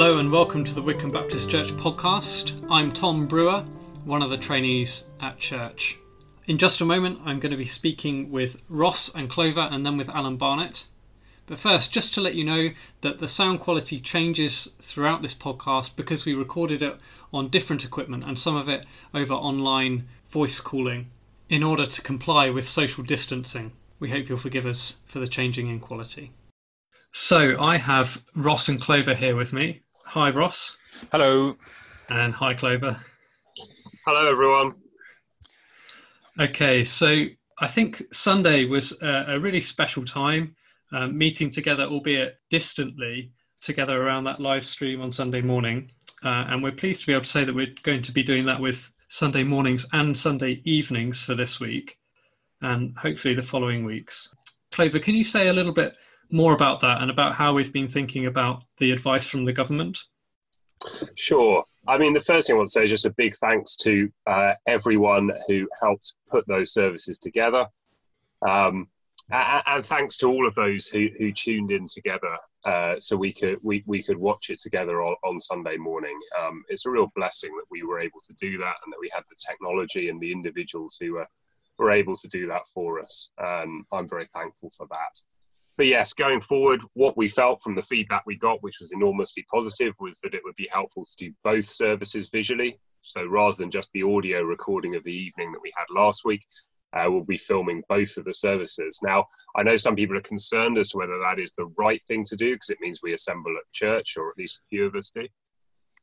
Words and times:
Hello 0.00 0.16
and 0.16 0.32
welcome 0.32 0.64
to 0.64 0.74
the 0.74 0.82
Widcombe 0.82 1.12
Baptist 1.12 1.50
Church 1.50 1.72
podcast. 1.72 2.54
I'm 2.70 2.90
Tom 2.90 3.26
Brewer, 3.26 3.66
one 4.06 4.22
of 4.22 4.30
the 4.30 4.38
trainees 4.38 5.04
at 5.20 5.38
church. 5.38 5.98
In 6.46 6.56
just 6.56 6.80
a 6.80 6.86
moment, 6.86 7.20
I'm 7.22 7.38
going 7.38 7.50
to 7.50 7.58
be 7.58 7.66
speaking 7.66 8.30
with 8.30 8.62
Ross 8.70 9.14
and 9.14 9.28
Clover 9.28 9.68
and 9.70 9.84
then 9.84 9.98
with 9.98 10.08
Alan 10.08 10.38
Barnett. 10.38 10.86
But 11.46 11.58
first, 11.58 11.92
just 11.92 12.14
to 12.14 12.22
let 12.22 12.34
you 12.34 12.44
know 12.44 12.70
that 13.02 13.18
the 13.18 13.28
sound 13.28 13.60
quality 13.60 14.00
changes 14.00 14.72
throughout 14.80 15.20
this 15.20 15.34
podcast 15.34 15.96
because 15.96 16.24
we 16.24 16.32
recorded 16.32 16.82
it 16.82 16.96
on 17.30 17.50
different 17.50 17.84
equipment 17.84 18.24
and 18.24 18.38
some 18.38 18.56
of 18.56 18.70
it 18.70 18.86
over 19.12 19.34
online 19.34 20.08
voice 20.30 20.60
calling 20.60 21.10
in 21.50 21.62
order 21.62 21.84
to 21.84 22.00
comply 22.00 22.48
with 22.48 22.66
social 22.66 23.04
distancing. 23.04 23.72
We 23.98 24.08
hope 24.08 24.30
you'll 24.30 24.38
forgive 24.38 24.64
us 24.64 25.00
for 25.06 25.18
the 25.18 25.28
changing 25.28 25.68
in 25.68 25.78
quality. 25.78 26.32
So 27.12 27.60
I 27.60 27.76
have 27.76 28.24
Ross 28.34 28.66
and 28.66 28.80
Clover 28.80 29.14
here 29.14 29.36
with 29.36 29.52
me. 29.52 29.82
Hi, 30.10 30.30
Ross. 30.30 30.76
Hello. 31.12 31.56
And 32.08 32.34
hi, 32.34 32.52
Clover. 32.52 33.00
Hello, 34.04 34.28
everyone. 34.28 34.74
Okay, 36.40 36.84
so 36.84 37.26
I 37.60 37.68
think 37.68 38.02
Sunday 38.12 38.64
was 38.64 39.00
a, 39.02 39.26
a 39.28 39.38
really 39.38 39.60
special 39.60 40.04
time, 40.04 40.56
um, 40.92 41.16
meeting 41.16 41.48
together, 41.48 41.84
albeit 41.84 42.40
distantly, 42.50 43.30
together 43.60 44.02
around 44.02 44.24
that 44.24 44.40
live 44.40 44.66
stream 44.66 45.00
on 45.00 45.12
Sunday 45.12 45.42
morning. 45.42 45.92
Uh, 46.24 46.46
and 46.48 46.60
we're 46.60 46.72
pleased 46.72 47.02
to 47.02 47.06
be 47.06 47.12
able 47.12 47.22
to 47.22 47.30
say 47.30 47.44
that 47.44 47.54
we're 47.54 47.72
going 47.84 48.02
to 48.02 48.10
be 48.10 48.24
doing 48.24 48.44
that 48.46 48.60
with 48.60 48.90
Sunday 49.10 49.44
mornings 49.44 49.86
and 49.92 50.18
Sunday 50.18 50.60
evenings 50.64 51.22
for 51.22 51.36
this 51.36 51.60
week, 51.60 51.98
and 52.62 52.96
hopefully 52.98 53.34
the 53.34 53.42
following 53.42 53.84
weeks. 53.84 54.34
Clover, 54.72 54.98
can 54.98 55.14
you 55.14 55.22
say 55.22 55.46
a 55.46 55.52
little 55.52 55.72
bit 55.72 55.94
more 56.32 56.54
about 56.54 56.80
that 56.80 57.02
and 57.02 57.10
about 57.10 57.34
how 57.34 57.52
we've 57.52 57.72
been 57.72 57.88
thinking 57.88 58.26
about 58.26 58.62
the 58.78 58.92
advice 58.92 59.26
from 59.26 59.44
the 59.44 59.52
government? 59.52 59.98
Sure. 61.14 61.64
I 61.86 61.98
mean, 61.98 62.12
the 62.12 62.20
first 62.20 62.46
thing 62.46 62.54
I 62.54 62.58
want 62.58 62.68
to 62.68 62.72
say 62.72 62.84
is 62.84 62.90
just 62.90 63.06
a 63.06 63.14
big 63.16 63.34
thanks 63.34 63.76
to 63.78 64.10
uh, 64.26 64.54
everyone 64.66 65.30
who 65.46 65.68
helped 65.80 66.14
put 66.30 66.46
those 66.46 66.72
services 66.72 67.18
together. 67.18 67.66
Um, 68.46 68.88
and, 69.32 69.86
thanks 69.86 70.16
to 70.18 70.26
all 70.26 70.46
of 70.46 70.54
those 70.54 70.88
who, 70.88 71.08
who 71.18 71.30
tuned 71.30 71.70
in 71.70 71.86
together 71.86 72.36
uh, 72.64 72.96
so 72.98 73.16
we 73.16 73.32
could 73.32 73.58
we, 73.62 73.84
we 73.86 74.02
could 74.02 74.16
watch 74.16 74.50
it 74.50 74.58
together 74.60 75.02
on, 75.02 75.14
on 75.24 75.38
Sunday 75.38 75.76
morning. 75.76 76.18
Um, 76.40 76.64
it's 76.68 76.84
a 76.86 76.90
real 76.90 77.12
blessing 77.14 77.50
that 77.56 77.66
we 77.70 77.84
were 77.84 78.00
able 78.00 78.20
to 78.26 78.34
do 78.34 78.58
that 78.58 78.74
and 78.84 78.92
that 78.92 79.00
we 79.00 79.10
had 79.14 79.22
the 79.28 79.36
technology 79.48 80.08
and 80.08 80.20
the 80.20 80.32
individuals 80.32 80.96
who 81.00 81.14
were, 81.14 81.28
were 81.78 81.92
able 81.92 82.16
to 82.16 82.28
do 82.28 82.46
that 82.48 82.62
for 82.74 83.00
us. 83.00 83.30
And 83.38 83.84
I'm 83.92 84.08
very 84.08 84.26
thankful 84.26 84.70
for 84.76 84.86
that 84.90 85.22
but 85.76 85.86
yes, 85.86 86.12
going 86.12 86.40
forward, 86.40 86.80
what 86.94 87.16
we 87.16 87.28
felt 87.28 87.62
from 87.62 87.74
the 87.74 87.82
feedback 87.82 88.24
we 88.26 88.36
got, 88.36 88.62
which 88.62 88.80
was 88.80 88.92
enormously 88.92 89.46
positive, 89.50 89.94
was 89.98 90.20
that 90.20 90.34
it 90.34 90.42
would 90.44 90.56
be 90.56 90.68
helpful 90.70 91.04
to 91.04 91.16
do 91.16 91.34
both 91.42 91.64
services 91.64 92.28
visually. 92.28 92.78
So 93.02 93.24
rather 93.24 93.56
than 93.56 93.70
just 93.70 93.90
the 93.92 94.02
audio 94.02 94.42
recording 94.42 94.94
of 94.94 95.04
the 95.04 95.14
evening 95.14 95.52
that 95.52 95.62
we 95.62 95.72
had 95.76 95.86
last 95.90 96.24
week, 96.24 96.42
uh, 96.92 97.06
we'll 97.08 97.24
be 97.24 97.36
filming 97.36 97.82
both 97.88 98.16
of 98.16 98.24
the 98.24 98.34
services. 98.34 99.00
Now, 99.02 99.26
I 99.56 99.62
know 99.62 99.76
some 99.76 99.96
people 99.96 100.16
are 100.16 100.22
concerned 100.22 100.76
as 100.76 100.90
to 100.90 100.98
whether 100.98 101.18
that 101.20 101.38
is 101.38 101.52
the 101.52 101.72
right 101.78 102.04
thing 102.06 102.24
to 102.24 102.36
do 102.36 102.52
because 102.52 102.70
it 102.70 102.80
means 102.80 103.00
we 103.02 103.14
assemble 103.14 103.52
at 103.56 103.72
church, 103.72 104.16
or 104.16 104.30
at 104.30 104.38
least 104.38 104.58
a 104.58 104.68
few 104.68 104.86
of 104.86 104.94
us 104.96 105.10
do. 105.10 105.26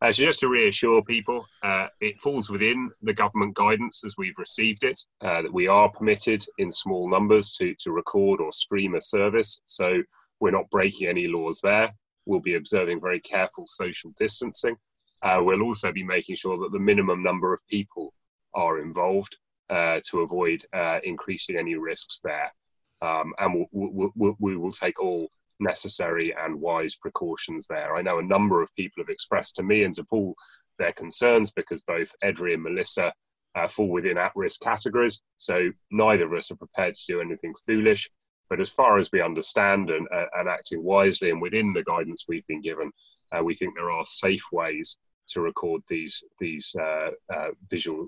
Uh, 0.01 0.11
so 0.11 0.23
just 0.23 0.39
to 0.41 0.47
reassure 0.47 1.01
people, 1.03 1.47
uh, 1.63 1.87
it 2.01 2.19
falls 2.19 2.49
within 2.49 2.91
the 3.01 3.13
government 3.13 3.55
guidance 3.55 4.03
as 4.05 4.15
we've 4.17 4.37
received 4.37 4.83
it, 4.83 4.99
uh, 5.21 5.41
that 5.41 5.53
we 5.53 5.67
are 5.67 5.89
permitted 5.89 6.43
in 6.59 6.69
small 6.69 7.09
numbers 7.09 7.55
to, 7.55 7.73
to 7.79 7.91
record 7.91 8.39
or 8.39 8.51
stream 8.51 8.93
a 8.93 9.01
service. 9.01 9.59
So 9.65 10.03
we're 10.39 10.51
not 10.51 10.69
breaking 10.69 11.07
any 11.07 11.27
laws 11.27 11.59
there. 11.63 11.91
We'll 12.25 12.41
be 12.41 12.55
observing 12.55 13.01
very 13.01 13.19
careful 13.19 13.65
social 13.65 14.11
distancing. 14.17 14.75
Uh, 15.23 15.41
we'll 15.41 15.63
also 15.63 15.91
be 15.91 16.03
making 16.03 16.36
sure 16.36 16.57
that 16.59 16.71
the 16.71 16.80
minimum 16.80 17.23
number 17.23 17.52
of 17.52 17.67
people 17.67 18.13
are 18.53 18.80
involved 18.80 19.36
uh, 19.71 19.99
to 20.11 20.19
avoid 20.19 20.61
uh, 20.73 20.99
increasing 21.03 21.57
any 21.57 21.75
risks 21.75 22.21
there. 22.23 22.53
Um, 23.02 23.33
and 23.39 23.65
we'll, 23.71 24.11
we'll, 24.15 24.36
we 24.39 24.57
will 24.57 24.71
take 24.71 25.02
all 25.02 25.30
necessary 25.59 26.33
and 26.37 26.59
wise 26.59 26.95
precautions 26.95 27.67
there. 27.67 27.95
I 27.95 28.01
know 28.01 28.19
a 28.19 28.23
number 28.23 28.61
of 28.61 28.73
people 28.75 29.03
have 29.03 29.09
expressed 29.09 29.55
to 29.55 29.63
me 29.63 29.83
and 29.83 29.93
to 29.95 30.03
Paul 30.03 30.35
their 30.79 30.93
concerns 30.93 31.51
because 31.51 31.81
both 31.81 32.13
Edry 32.23 32.53
and 32.53 32.63
Melissa 32.63 33.13
uh, 33.55 33.67
fall 33.67 33.89
within 33.89 34.17
at 34.17 34.31
risk 34.35 34.61
categories. 34.61 35.21
So 35.37 35.71
neither 35.91 36.25
of 36.25 36.33
us 36.33 36.51
are 36.51 36.57
prepared 36.57 36.95
to 36.95 37.03
do 37.07 37.21
anything 37.21 37.53
foolish. 37.65 38.09
But 38.49 38.61
as 38.61 38.69
far 38.69 38.97
as 38.97 39.11
we 39.11 39.21
understand 39.21 39.89
and, 39.89 40.07
uh, 40.13 40.27
and 40.37 40.47
acting 40.47 40.83
wisely 40.83 41.31
and 41.31 41.41
within 41.41 41.73
the 41.73 41.83
guidance 41.83 42.25
we've 42.27 42.47
been 42.47 42.61
given, 42.61 42.91
uh, 43.31 43.43
we 43.43 43.55
think 43.55 43.75
there 43.75 43.91
are 43.91 44.05
safe 44.05 44.43
ways 44.51 44.97
to 45.29 45.41
record 45.41 45.81
these 45.89 46.23
these 46.39 46.73
uh, 46.79 47.09
uh, 47.33 47.49
visual 47.69 48.07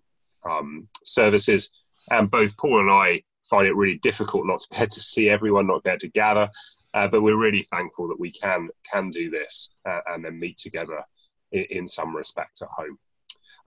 um, 0.49 0.87
services. 1.03 1.69
And 2.09 2.31
both 2.31 2.55
Paul 2.57 2.79
and 2.79 2.91
I 2.91 3.23
find 3.43 3.67
it 3.67 3.75
really 3.75 3.97
difficult 3.97 4.45
not 4.45 4.59
to 4.59 4.67
be 4.71 4.77
able 4.77 4.87
to 4.87 4.99
see 4.99 5.29
everyone, 5.29 5.67
not 5.67 5.83
be 5.83 5.89
able 5.89 5.99
to 5.99 6.09
gather. 6.09 6.49
Uh, 6.93 7.07
but 7.07 7.21
we're 7.21 7.37
really 7.37 7.61
thankful 7.63 8.07
that 8.07 8.19
we 8.19 8.31
can 8.31 8.69
can 8.91 9.09
do 9.09 9.29
this 9.29 9.69
uh, 9.87 9.99
and 10.07 10.25
then 10.25 10.39
meet 10.39 10.57
together 10.57 11.03
in, 11.51 11.65
in, 11.69 11.87
some 11.87 12.15
respect 12.15 12.61
at 12.61 12.67
home. 12.75 12.97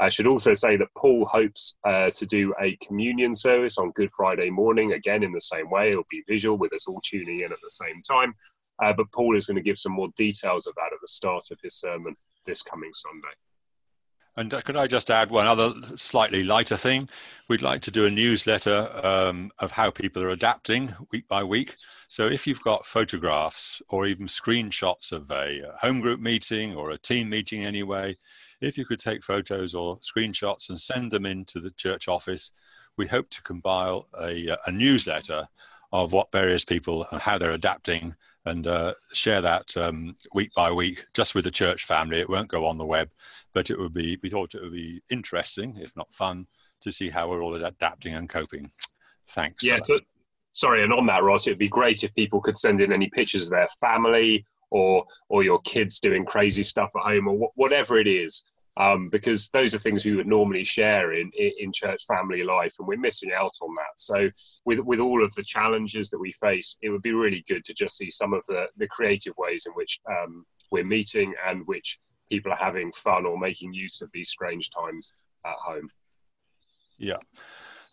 I 0.00 0.09
should 0.09 0.27
also 0.27 0.55
say 0.55 0.77
that 0.77 0.88
Paul 0.97 1.25
hopes 1.27 1.77
uh, 1.84 2.11
to 2.11 2.27
do 2.27 2.53
a 2.61 2.77
communion 2.84 3.34
service 3.34 3.78
on 3.78 3.93
Good 3.93 4.11
Friday 4.11 4.50
morning, 4.50 4.93
again 4.93 5.22
in 5.22 5.31
the 5.31 5.41
same 5.41 5.71
way. 5.71 5.91
It'll 5.91 6.06
be 6.11 6.25
visual 6.27 6.59
with 6.59 6.72
us 6.72 6.88
all 6.88 7.00
tuning 7.05 7.41
in 7.41 7.53
at 7.53 7.59
the 7.62 7.71
same 7.71 8.03
time. 8.03 8.34
Uh, 8.82 8.93
but 8.93 9.12
Paul 9.12 9.37
is 9.37 9.47
going 9.47 9.56
to 9.56 9.62
give 9.62 9.78
some 9.78 9.93
more 9.93 10.09
details 10.16 10.66
of 10.66 10.75
that 10.75 10.93
at 10.93 11.00
the 11.00 11.09
start 11.09 11.44
of 11.53 11.59
his 11.62 11.78
sermon 11.78 12.16
this 12.44 12.62
coming 12.62 12.91
Sunday. 12.93 13.34
And 14.37 14.53
uh, 14.54 14.62
could 14.62 14.76
I 14.76 14.87
just 14.87 15.10
add 15.10 15.31
one 15.31 15.47
other 15.47 15.72
slightly 15.97 16.43
lighter 16.43 16.76
thing? 16.76 17.09
We'd 17.48 17.60
like 17.60 17.82
to 17.82 17.91
do 17.91 18.06
a 18.06 18.10
newsletter 18.10 18.88
um, 19.04 19.50
of 19.59 19.72
how 19.72 19.91
people 19.91 20.22
are 20.22 20.31
adapting 20.31 20.94
week 21.10 21.28
by 21.28 21.44
week. 21.44 21.76
So 22.09 22.28
if 22.28 22.47
you've 22.47 22.62
got 22.62 22.87
photographs 22.87 23.82
or 23.88 24.06
even 24.06 24.26
screenshots 24.26 25.12
of 25.12 25.31
a 25.31 25.60
home 25.78 26.00
group 26.00 26.20
meeting 26.20 26.75
or 26.75 26.91
a 26.91 26.98
team 26.98 27.28
meeting 27.28 27.65
anyway, 27.65 28.16
if 28.62 28.78
you 28.78 28.87
could 28.87 29.00
take 29.00 29.22
photos 29.22 29.75
or 29.75 29.98
screenshots 29.98 30.70
and 30.70 30.81
send 30.81 31.10
them 31.10 31.26
into 31.26 31.60
the 31.60 31.72
church 31.72 32.09
office, 32.09 32.53
we 32.97 33.06
hope 33.06 33.28
to 33.31 33.43
compile 33.43 34.06
a, 34.19 34.56
a 34.66 34.72
newsletter 34.72 35.47
of 35.93 36.12
what 36.12 36.32
various 36.32 36.64
people 36.64 37.06
and 37.10 37.20
how 37.20 37.37
they're 37.37 37.53
adapting 37.53 38.14
and 38.45 38.67
uh, 38.67 38.95
share 39.13 39.41
that 39.41 39.77
um, 39.77 40.17
week 40.35 40.53
by 40.55 40.71
week 40.71 41.05
just 41.15 41.35
with 41.35 41.45
the 41.45 41.51
church 41.51 41.85
family. 41.85 42.21
It 42.21 42.29
won't 42.29 42.49
go 42.49 42.67
on 42.67 42.79
the 42.79 42.87
web, 42.87 43.11
but 43.53 43.71
it 43.71 43.79
would 43.79 43.93
be, 43.93 44.19
we 44.23 44.31
thought 44.31 44.55
it 44.55 44.63
would 44.63 44.73
be 44.73 45.03
interesting, 45.11 45.77
if 45.79 45.97
not 45.97 46.13
fun, 46.13 46.47
to 46.81 46.91
see 46.91 47.09
how 47.09 47.29
we're 47.29 47.43
all 47.43 47.55
adapting 47.55 48.15
and 48.15 48.29
coping. 48.29 48.71
Thanks. 49.31 49.65
Yeah, 49.65 49.79
so, 49.83 49.97
sorry, 50.53 50.83
and 50.83 50.93
on 50.93 51.07
that, 51.07 51.23
Ross, 51.23 51.47
it 51.47 51.51
would 51.51 51.59
be 51.59 51.69
great 51.69 52.03
if 52.03 52.15
people 52.15 52.41
could 52.41 52.57
send 52.57 52.81
in 52.81 52.93
any 52.93 53.09
pictures 53.11 53.47
of 53.47 53.51
their 53.51 53.69
family 53.81 54.45
or 54.71 55.05
or 55.29 55.45
your 55.45 55.61
kids 55.61 56.01
doing 56.01 56.25
crazy 56.25 56.63
stuff 56.63 56.91
at 56.97 57.03
home 57.03 57.29
or 57.29 57.39
wh- 57.39 57.59
whatever 57.59 57.99
it 57.99 58.07
is 58.07 58.45
um, 58.77 59.09
because 59.10 59.50
those 59.50 59.75
are 59.75 59.78
things 59.78 60.05
we 60.05 60.15
would 60.15 60.27
normally 60.27 60.65
share 60.65 61.12
in, 61.12 61.31
in 61.34 61.72
church 61.72 62.03
family 62.06 62.43
life, 62.43 62.75
and 62.78 62.88
we're 62.88 62.97
missing 62.97 63.31
out 63.33 63.53
on 63.60 63.75
that. 63.75 63.99
So, 63.99 64.31
with 64.65 64.81
with 64.81 65.00
all 65.00 65.22
of 65.22 65.34
the 65.34 65.44
challenges 65.44 66.10
that 66.10 66.19
we 66.19 66.33
face, 66.33 66.78
it 66.82 66.91
would 66.91 67.03
be 67.03 67.12
really 67.12 67.44
good 67.47 67.65
to 67.65 67.75
just 67.75 67.97
see 67.97 68.11
some 68.11 68.32
of 68.32 68.44
the 68.47 68.66
the 68.77 68.88
creative 68.88 69.34
ways 69.37 69.65
in 69.66 69.72
which 69.72 70.00
um, 70.11 70.44
we're 70.71 70.84
meeting 70.84 71.34
and 71.47 71.66
which 71.66 71.99
people 72.31 72.53
are 72.53 72.56
having 72.56 72.93
fun 72.93 73.27
or 73.27 73.38
making 73.38 73.75
use 73.75 74.00
of 74.00 74.11
these 74.12 74.31
strange 74.31 74.71
times 74.71 75.12
at 75.44 75.56
home. 75.56 75.88
Yeah. 76.99 77.19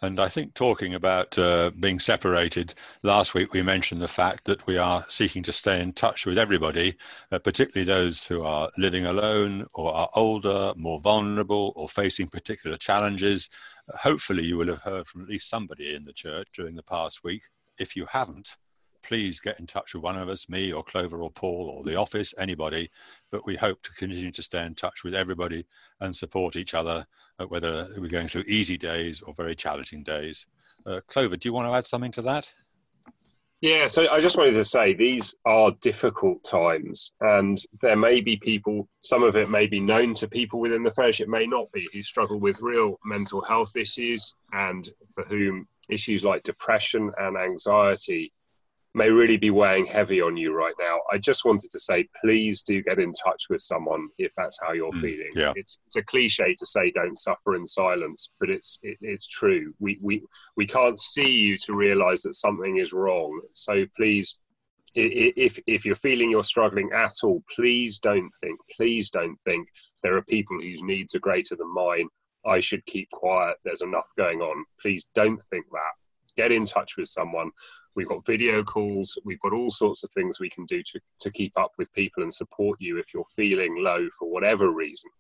And 0.02 0.18
I 0.22 0.30
think 0.30 0.54
talking 0.54 0.94
about 0.94 1.38
uh, 1.38 1.72
being 1.78 2.00
separated, 2.00 2.74
last 3.04 3.34
week 3.34 3.52
we 3.52 3.62
mentioned 3.62 4.02
the 4.02 4.08
fact 4.08 4.46
that 4.46 4.66
we 4.66 4.78
are 4.78 5.04
seeking 5.10 5.44
to 5.44 5.52
stay 5.52 5.82
in 5.82 5.92
touch 5.92 6.26
with 6.26 6.38
everybody, 6.38 6.96
uh, 7.34 7.40
particularly 7.40 7.84
those 7.86 8.24
who 8.24 8.44
are 8.44 8.70
living 8.78 9.08
alone 9.08 9.66
or 9.74 9.94
are 9.94 10.10
older, 10.16 10.72
more 10.78 11.02
vulnerable, 11.02 11.74
or 11.76 11.90
facing 11.90 12.30
particular 12.30 12.78
challenges. 12.78 13.50
Hopefully, 13.90 14.46
you 14.46 14.56
will 14.56 14.68
have 14.68 14.84
heard 14.84 15.08
from 15.08 15.22
at 15.22 15.28
least 15.28 15.50
somebody 15.50 15.94
in 15.96 16.04
the 16.04 16.14
church 16.14 16.48
during 16.56 16.76
the 16.76 16.84
past 16.84 17.26
week. 17.26 17.44
If 17.78 17.98
you 17.98 18.06
haven't, 18.10 18.56
please 19.04 19.40
get 19.40 19.60
in 19.60 19.68
touch 19.68 19.94
with 19.94 20.04
one 20.04 20.18
of 20.18 20.30
us, 20.30 20.50
me 20.50 20.72
or 20.72 20.84
Clover 20.84 21.22
or 21.22 21.32
Paul 21.32 21.74
or 21.76 21.84
the 21.84 21.96
office, 21.96 22.34
anybody. 22.38 22.90
But 23.32 23.46
we 23.46 23.56
hope 23.56 23.82
to 23.84 23.92
continue 23.94 24.32
to 24.32 24.44
stay 24.44 24.66
in 24.66 24.76
touch 24.76 25.04
with 25.04 25.16
everybody 25.16 25.66
and 26.02 26.16
support 26.16 26.56
each 26.56 26.74
other, 26.74 27.06
uh, 27.40 27.46
whether 27.46 27.88
we're 27.98 28.10
going 28.10 28.28
through 28.28 28.46
easy 28.48 28.78
days 28.78 29.22
or 29.22 29.34
very 29.34 29.56
challenging 29.56 30.04
days. 30.04 30.48
Uh, 30.86 31.02
Clover, 31.08 31.38
do 31.38 31.48
you 31.48 31.54
want 31.54 31.68
to 31.68 31.76
add 31.76 31.86
something 31.86 32.12
to 32.14 32.22
that? 32.24 32.52
Yeah, 33.62 33.88
so 33.88 34.10
I 34.10 34.22
just 34.22 34.38
wanted 34.38 34.54
to 34.54 34.64
say 34.64 34.94
these 34.94 35.36
are 35.46 35.72
difficult 35.82 36.46
times, 36.46 37.12
and 37.20 37.58
there 37.82 37.98
may 37.98 38.22
be 38.22 38.38
people, 38.38 38.88
some 39.02 39.22
of 39.22 39.36
it 39.36 39.50
may 39.50 39.68
be 39.68 39.82
known 39.82 40.14
to 40.16 40.30
people 40.30 40.62
within 40.62 40.82
the 40.82 40.92
fellowship, 40.92 41.28
may 41.28 41.46
not 41.46 41.70
be, 41.74 41.86
who 41.92 42.02
struggle 42.02 42.40
with 42.40 42.62
real 42.62 42.98
mental 43.04 43.42
health 43.42 43.76
issues 43.76 44.36
and 44.54 44.90
for 45.14 45.26
whom 45.26 45.68
issues 45.90 46.24
like 46.24 46.44
depression 46.44 47.12
and 47.18 47.36
anxiety 47.36 48.32
may 48.94 49.10
really 49.10 49.38
be 49.38 49.52
weighing 49.52 49.86
heavy 49.86 50.22
on 50.22 50.36
you 50.36 50.54
right 50.54 50.74
now, 50.80 51.00
I 51.12 51.18
just 51.20 51.46
wanted 51.46 51.70
to 51.72 51.80
say, 51.80 52.08
please 52.22 52.64
do 52.64 52.82
get 52.82 53.00
in 53.00 53.12
touch 53.14 53.44
with 53.50 53.62
someone 53.62 54.08
if 54.18 54.34
that's 54.36 54.60
how 54.62 54.74
you're 54.74 54.92
mm, 54.92 55.02
feeling. 55.02 55.30
Yeah. 55.36 55.54
It's, 55.56 55.80
it's 55.86 55.96
a 55.96 56.04
cliche 56.04 56.56
to 56.56 56.66
say 56.66 56.92
don't 56.92 57.18
suffer 57.18 57.56
in 57.56 57.66
silence, 57.66 58.32
but 58.40 58.50
it's 58.50 58.80
it, 58.82 58.98
it's 59.02 59.28
true. 59.28 59.74
We, 59.80 60.00
we 60.02 60.26
we 60.58 60.66
can't 60.66 61.00
see 61.00 61.30
you 61.30 61.58
to 61.60 61.74
realize 61.74 62.24
that 62.24 62.34
something 62.34 62.78
is 62.78 62.94
wrong. 62.94 63.40
So 63.54 63.86
please, 63.96 64.40
if 64.96 65.60
if 65.68 65.86
you're 65.86 65.96
feeling 65.96 66.32
you're 66.32 66.44
struggling 66.44 66.90
at 66.94 67.14
all, 67.24 67.44
please 67.56 68.00
don't 68.00 68.32
think. 68.42 68.60
Please 68.76 69.12
don't 69.12 69.38
think 69.42 69.68
there 70.02 70.18
are 70.18 70.24
people 70.24 70.58
whose 70.60 70.82
needs 70.82 71.14
are 71.14 71.20
greater 71.20 71.56
than 71.56 71.72
mine. 71.74 72.08
I 72.46 72.60
should 72.60 72.86
keep 72.86 73.10
quiet. 73.12 73.58
There's 73.64 73.82
enough 73.82 74.10
going 74.18 74.42
on. 74.42 74.66
Please 74.82 75.06
don't 75.14 75.42
think 75.52 75.66
that 75.72 75.94
get 76.40 76.52
in 76.52 76.66
touch 76.66 76.96
with 76.98 77.08
someone. 77.08 77.52
We've 77.96 78.08
got 78.08 78.26
video 78.26 78.64
calls. 78.64 79.18
We've 79.26 79.42
got 79.42 79.54
all 79.54 79.72
sorts 79.72 80.04
of 80.04 80.12
things 80.12 80.40
we 80.40 80.50
can 80.50 80.66
do 80.66 80.82
to, 80.82 81.00
to 81.20 81.32
keep 81.32 81.54
up 81.58 81.72
with 81.78 81.94
people 81.94 82.24
and 82.24 82.34
support 82.34 82.78
you 82.80 82.98
if 82.98 83.14
you're 83.14 83.36
feeling 83.36 83.84
low 83.84 84.08
for 84.18 84.32
whatever 84.32 84.72
reason. 84.72 85.12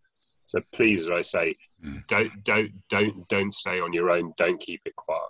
So 0.45 0.61
please, 0.73 1.01
as 1.01 1.11
I 1.11 1.21
say, 1.21 1.55
mm. 1.85 2.07
don't 2.07 2.31
don't 2.43 2.71
don't 2.89 3.27
don't 3.27 3.53
stay 3.53 3.79
on 3.79 3.93
your 3.93 4.09
own. 4.09 4.33
Don't 4.37 4.59
keep 4.59 4.81
it 4.85 4.95
quiet. 4.95 5.29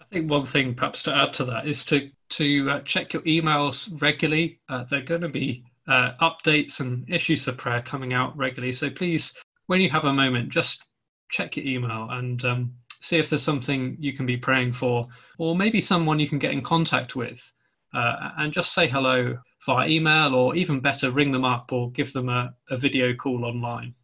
I 0.00 0.04
think 0.04 0.30
one 0.30 0.46
thing, 0.46 0.74
perhaps 0.74 1.02
to 1.04 1.14
add 1.14 1.32
to 1.34 1.44
that, 1.46 1.66
is 1.66 1.84
to 1.86 2.10
to 2.38 2.70
uh, 2.70 2.80
check 2.80 3.14
your 3.14 3.22
emails 3.22 3.90
regularly. 4.00 4.60
Uh, 4.68 4.84
they're 4.88 5.00
going 5.00 5.22
to 5.22 5.28
be 5.28 5.64
uh, 5.88 6.12
updates 6.20 6.80
and 6.80 7.08
issues 7.10 7.42
for 7.42 7.52
prayer 7.52 7.82
coming 7.82 8.12
out 8.12 8.36
regularly. 8.36 8.72
So 8.72 8.90
please, 8.90 9.32
when 9.66 9.80
you 9.80 9.90
have 9.90 10.04
a 10.04 10.12
moment, 10.12 10.50
just 10.50 10.84
check 11.32 11.56
your 11.56 11.66
email 11.66 12.08
and 12.10 12.44
um, 12.44 12.74
see 13.02 13.18
if 13.18 13.28
there's 13.28 13.42
something 13.42 13.96
you 14.00 14.12
can 14.14 14.26
be 14.26 14.36
praying 14.36 14.72
for, 14.72 15.08
or 15.38 15.54
maybe 15.54 15.80
someone 15.80 16.18
you 16.18 16.28
can 16.28 16.38
get 16.38 16.52
in 16.52 16.62
contact 16.62 17.14
with, 17.16 17.52
uh, 17.94 18.30
and 18.38 18.52
just 18.52 18.72
say 18.72 18.88
hello 18.88 19.36
via 19.66 19.88
email, 19.88 20.34
or 20.34 20.54
even 20.56 20.80
better, 20.80 21.10
ring 21.10 21.32
them 21.32 21.44
up 21.44 21.72
or 21.72 21.90
give 21.92 22.12
them 22.12 22.28
a, 22.28 22.54
a 22.70 22.76
video 22.76 23.14
call 23.14 23.44
online. 23.44 23.94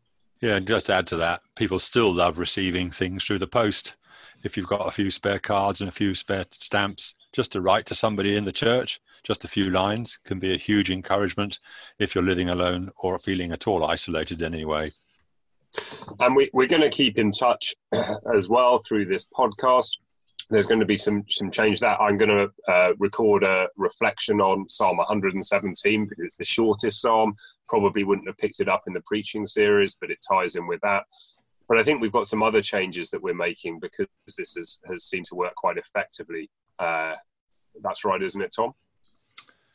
Yeah, 0.40 0.56
and 0.56 0.68
just 0.68 0.90
add 0.90 1.06
to 1.08 1.16
that, 1.16 1.42
people 1.56 1.78
still 1.78 2.12
love 2.12 2.38
receiving 2.38 2.90
things 2.90 3.24
through 3.24 3.38
the 3.38 3.46
post. 3.46 3.96
If 4.44 4.56
you've 4.56 4.68
got 4.68 4.86
a 4.86 4.92
few 4.92 5.10
spare 5.10 5.40
cards 5.40 5.80
and 5.80 5.88
a 5.88 5.92
few 5.92 6.14
spare 6.14 6.44
stamps, 6.50 7.16
just 7.32 7.50
to 7.52 7.60
write 7.60 7.86
to 7.86 7.94
somebody 7.94 8.36
in 8.36 8.44
the 8.44 8.52
church, 8.52 9.00
just 9.24 9.44
a 9.44 9.48
few 9.48 9.70
lines 9.70 10.20
can 10.24 10.38
be 10.38 10.54
a 10.54 10.56
huge 10.56 10.90
encouragement 10.90 11.58
if 11.98 12.14
you're 12.14 12.22
living 12.22 12.50
alone 12.50 12.90
or 12.98 13.18
feeling 13.18 13.50
at 13.50 13.66
all 13.66 13.84
isolated 13.84 14.40
in 14.40 14.54
any 14.54 14.64
way. 14.64 14.92
And 16.20 16.34
we, 16.34 16.50
we're 16.52 16.68
going 16.68 16.82
to 16.82 16.88
keep 16.88 17.18
in 17.18 17.30
touch 17.30 17.74
as 18.34 18.48
well 18.48 18.78
through 18.78 19.06
this 19.06 19.28
podcast. 19.28 19.98
There's 20.50 20.66
going 20.66 20.80
to 20.80 20.86
be 20.86 20.96
some 20.96 21.24
some 21.28 21.50
change 21.50 21.80
that 21.80 22.00
I'm 22.00 22.16
going 22.16 22.30
to 22.30 22.72
uh, 22.72 22.92
record 22.98 23.44
a 23.44 23.68
reflection 23.76 24.40
on 24.40 24.66
Psalm 24.66 24.96
117 24.96 26.06
because 26.06 26.24
it's 26.24 26.38
the 26.38 26.44
shortest 26.44 27.02
psalm. 27.02 27.34
Probably 27.68 28.02
wouldn't 28.02 28.28
have 28.28 28.38
picked 28.38 28.60
it 28.60 28.68
up 28.68 28.84
in 28.86 28.94
the 28.94 29.02
preaching 29.04 29.46
series, 29.46 29.96
but 30.00 30.10
it 30.10 30.18
ties 30.26 30.56
in 30.56 30.66
with 30.66 30.80
that. 30.82 31.04
But 31.68 31.78
I 31.78 31.82
think 31.82 32.00
we've 32.00 32.12
got 32.12 32.26
some 32.26 32.42
other 32.42 32.62
changes 32.62 33.10
that 33.10 33.22
we're 33.22 33.34
making 33.34 33.78
because 33.78 34.06
this 34.38 34.54
has, 34.54 34.80
has 34.88 35.04
seemed 35.04 35.26
to 35.26 35.34
work 35.34 35.54
quite 35.54 35.76
effectively. 35.76 36.48
Uh, 36.78 37.14
that's 37.82 38.06
right, 38.06 38.22
isn't 38.22 38.40
it, 38.40 38.52
Tom? 38.56 38.72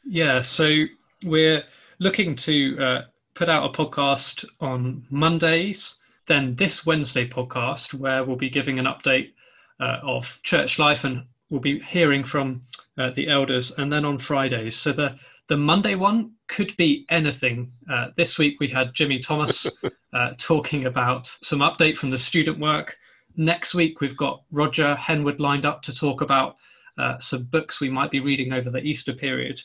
Yeah. 0.03 0.41
So 0.41 0.85
we're 1.23 1.63
looking 1.99 2.35
to 2.37 2.77
uh, 2.79 3.01
put 3.35 3.49
out 3.49 3.69
a 3.69 3.77
podcast 3.77 4.45
on 4.59 5.05
Mondays. 5.09 5.95
Then 6.27 6.55
this 6.55 6.85
Wednesday 6.85 7.27
podcast, 7.27 7.93
where 7.93 8.23
we'll 8.23 8.37
be 8.37 8.49
giving 8.49 8.79
an 8.79 8.85
update 8.85 9.33
uh, 9.79 9.99
of 10.03 10.39
church 10.43 10.79
life 10.79 11.03
and 11.03 11.25
we'll 11.49 11.59
be 11.59 11.79
hearing 11.79 12.23
from 12.23 12.61
uh, 12.97 13.11
the 13.15 13.27
elders. 13.27 13.71
And 13.77 13.91
then 13.91 14.05
on 14.05 14.19
Fridays, 14.19 14.75
so 14.75 14.93
the 14.93 15.17
the 15.49 15.57
Monday 15.57 15.95
one 15.95 16.31
could 16.47 16.75
be 16.77 17.05
anything. 17.09 17.71
Uh, 17.89 18.07
this 18.15 18.39
week 18.39 18.59
we 18.59 18.67
had 18.69 18.93
Jimmy 18.93 19.19
Thomas 19.19 19.67
uh, 20.13 20.31
talking 20.37 20.85
about 20.85 21.27
some 21.43 21.59
update 21.59 21.95
from 21.95 22.11
the 22.11 22.17
student 22.17 22.59
work. 22.59 22.95
Next 23.35 23.75
week 23.75 23.99
we've 23.99 24.15
got 24.15 24.43
Roger 24.51 24.95
Henwood 24.95 25.39
lined 25.39 25.65
up 25.65 25.81
to 25.83 25.93
talk 25.93 26.21
about 26.21 26.55
uh, 26.97 27.19
some 27.19 27.43
books 27.45 27.81
we 27.81 27.89
might 27.89 28.11
be 28.11 28.21
reading 28.21 28.53
over 28.53 28.69
the 28.69 28.79
Easter 28.79 29.13
period. 29.13 29.61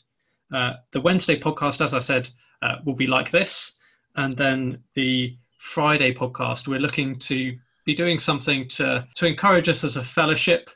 Uh, 0.53 0.75
the 0.93 1.00
Wednesday 1.00 1.38
podcast, 1.38 1.85
as 1.85 1.94
I 1.94 2.00
said, 2.00 2.29
uh, 2.62 2.76
will 2.84 2.94
be 2.94 3.06
like 3.06 3.31
this. 3.31 3.72
And 4.16 4.32
then 4.34 4.82
the 4.94 5.37
Friday 5.58 6.14
podcast, 6.14 6.66
we're 6.66 6.81
looking 6.81 7.19
to 7.20 7.56
be 7.84 7.94
doing 7.94 8.19
something 8.19 8.69
to, 8.69 9.06
to 9.14 9.26
encourage 9.26 9.69
us 9.69 9.84
as 9.84 9.96
a 9.96 10.05
fellowship. 10.05 10.70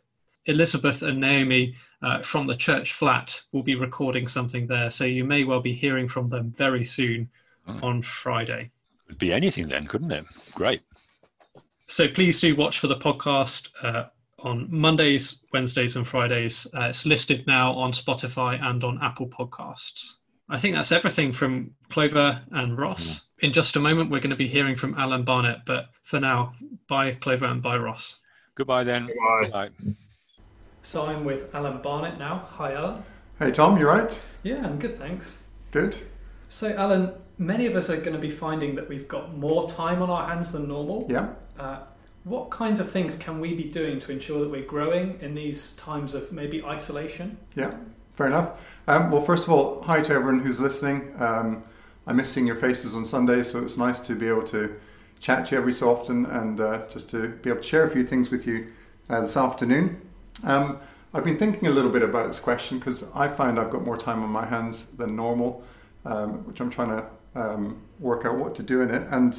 Elizabeth 0.46 1.02
and 1.02 1.20
Naomi 1.20 1.74
uh, 2.02 2.22
from 2.22 2.46
the 2.46 2.56
church 2.56 2.94
flat 2.94 3.40
will 3.52 3.62
be 3.62 3.74
recording 3.74 4.26
something 4.26 4.66
there. 4.66 4.90
So 4.90 5.04
you 5.04 5.24
may 5.24 5.44
well 5.44 5.60
be 5.60 5.72
hearing 5.72 6.08
from 6.08 6.28
them 6.28 6.54
very 6.56 6.84
soon 6.84 7.30
on 7.66 8.02
Friday. 8.02 8.70
It'd 9.06 9.18
be 9.18 9.32
anything 9.32 9.68
then, 9.68 9.86
couldn't 9.86 10.10
it? 10.10 10.24
Great. 10.54 10.80
So 11.86 12.08
please 12.08 12.40
do 12.40 12.56
watch 12.56 12.78
for 12.78 12.86
the 12.88 12.96
podcast 12.96 13.68
uh, 13.82 14.06
on 14.38 14.66
Mondays, 14.70 15.44
Wednesdays, 15.52 15.96
and 15.96 16.08
Fridays. 16.08 16.66
Uh, 16.74 16.84
it's 16.86 17.06
listed 17.06 17.46
now 17.46 17.72
on 17.72 17.92
Spotify 17.92 18.60
and 18.60 18.82
on 18.82 18.98
Apple 19.02 19.28
Podcasts. 19.28 20.14
I 20.52 20.58
think 20.58 20.74
that's 20.74 20.92
everything 20.92 21.32
from 21.32 21.70
Clover 21.88 22.42
and 22.50 22.76
Ross. 22.76 23.22
Yeah. 23.40 23.46
In 23.48 23.54
just 23.54 23.74
a 23.74 23.80
moment, 23.80 24.10
we're 24.10 24.20
going 24.20 24.30
to 24.30 24.36
be 24.36 24.48
hearing 24.48 24.76
from 24.76 24.94
Alan 24.98 25.24
Barnett, 25.24 25.64
but 25.64 25.86
for 26.04 26.20
now, 26.20 26.52
bye 26.90 27.12
Clover 27.12 27.46
and 27.46 27.62
bye 27.62 27.78
Ross. 27.78 28.16
Goodbye 28.54 28.84
then. 28.84 29.08
Goodbye. 29.40 29.70
So 30.82 31.06
I'm 31.06 31.24
with 31.24 31.54
Alan 31.54 31.80
Barnett 31.80 32.18
now. 32.18 32.46
Hi, 32.50 32.74
Alan. 32.74 33.02
Hey, 33.38 33.50
Tom, 33.50 33.78
you 33.78 33.88
right? 33.88 34.20
Yeah, 34.42 34.62
I'm 34.66 34.78
good, 34.78 34.94
thanks. 34.94 35.38
Good. 35.70 35.96
So, 36.50 36.74
Alan, 36.76 37.14
many 37.38 37.64
of 37.64 37.74
us 37.74 37.88
are 37.88 37.96
going 37.96 38.12
to 38.12 38.18
be 38.18 38.28
finding 38.28 38.74
that 38.74 38.90
we've 38.90 39.08
got 39.08 39.34
more 39.34 39.66
time 39.66 40.02
on 40.02 40.10
our 40.10 40.28
hands 40.28 40.52
than 40.52 40.68
normal. 40.68 41.06
Yeah. 41.08 41.30
Uh, 41.58 41.78
what 42.24 42.50
kinds 42.50 42.78
of 42.78 42.90
things 42.90 43.16
can 43.16 43.40
we 43.40 43.54
be 43.54 43.64
doing 43.64 43.98
to 44.00 44.12
ensure 44.12 44.40
that 44.40 44.50
we're 44.50 44.66
growing 44.66 45.18
in 45.22 45.34
these 45.34 45.72
times 45.72 46.14
of 46.14 46.30
maybe 46.30 46.62
isolation? 46.62 47.38
Yeah, 47.54 47.74
fair 48.14 48.26
enough. 48.26 48.52
Um, 48.86 49.10
well, 49.10 49.22
first 49.22 49.44
of 49.44 49.50
all, 49.50 49.82
hi 49.82 50.00
to 50.02 50.12
everyone 50.12 50.40
who's 50.40 50.60
listening. 50.60 51.14
Um, 51.18 51.64
I 52.06 52.12
miss 52.12 52.30
seeing 52.30 52.46
your 52.46 52.56
faces 52.56 52.94
on 52.94 53.06
Sunday, 53.06 53.42
so 53.42 53.62
it's 53.62 53.76
nice 53.76 54.00
to 54.00 54.14
be 54.14 54.28
able 54.28 54.42
to 54.48 54.78
chat 55.20 55.46
to 55.46 55.54
you 55.54 55.60
every 55.60 55.72
so 55.72 55.88
often 55.88 56.26
and 56.26 56.60
uh, 56.60 56.82
just 56.90 57.08
to 57.10 57.28
be 57.28 57.50
able 57.50 57.62
to 57.62 57.66
share 57.66 57.84
a 57.84 57.90
few 57.90 58.04
things 58.04 58.30
with 58.30 58.46
you 58.46 58.72
uh, 59.08 59.20
this 59.20 59.36
afternoon. 59.36 60.00
Um, 60.44 60.78
I've 61.14 61.24
been 61.24 61.38
thinking 61.38 61.68
a 61.68 61.70
little 61.70 61.90
bit 61.90 62.02
about 62.02 62.26
this 62.26 62.40
question 62.40 62.78
because 62.78 63.04
I 63.14 63.28
find 63.28 63.58
I've 63.58 63.70
got 63.70 63.84
more 63.84 63.96
time 63.96 64.22
on 64.22 64.30
my 64.30 64.46
hands 64.46 64.86
than 64.86 65.14
normal, 65.14 65.62
um, 66.04 66.46
which 66.46 66.60
I'm 66.60 66.70
trying 66.70 66.88
to 66.88 67.06
um, 67.34 67.82
work 68.00 68.24
out 68.24 68.36
what 68.36 68.54
to 68.56 68.62
do 68.62 68.80
in 68.80 68.90
it. 68.90 69.06
And 69.10 69.38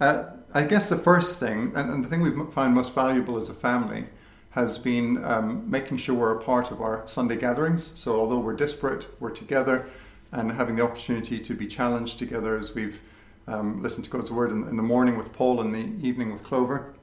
uh, 0.00 0.24
I 0.52 0.64
guess 0.64 0.88
the 0.88 0.96
first 0.96 1.40
thing, 1.40 1.72
and, 1.74 1.90
and 1.90 2.04
the 2.04 2.08
thing 2.08 2.20
we 2.20 2.30
find 2.52 2.74
most 2.74 2.94
valuable 2.94 3.36
as 3.36 3.48
a 3.48 3.54
family, 3.54 4.06
has 4.52 4.78
been 4.78 5.22
um, 5.24 5.68
making 5.70 5.96
sure 5.96 6.14
we're 6.14 6.36
a 6.36 6.42
part 6.42 6.70
of 6.70 6.80
our 6.80 7.02
Sunday 7.06 7.36
gatherings. 7.36 7.90
So, 7.94 8.16
although 8.16 8.38
we're 8.38 8.54
disparate, 8.54 9.06
we're 9.18 9.30
together 9.30 9.88
and 10.30 10.52
having 10.52 10.76
the 10.76 10.84
opportunity 10.84 11.40
to 11.40 11.54
be 11.54 11.66
challenged 11.66 12.18
together 12.18 12.56
as 12.56 12.74
we've 12.74 13.00
um, 13.48 13.82
listened 13.82 14.04
to 14.04 14.10
God's 14.10 14.30
Word 14.30 14.50
in, 14.50 14.68
in, 14.68 14.76
the 14.76 14.82
morning 14.82 15.16
with 15.16 15.32
Paul 15.32 15.60
and 15.60 15.74
the 15.74 16.06
evening 16.06 16.30
with 16.30 16.44
Clover. 16.44 16.94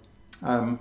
Um, 0.44 0.80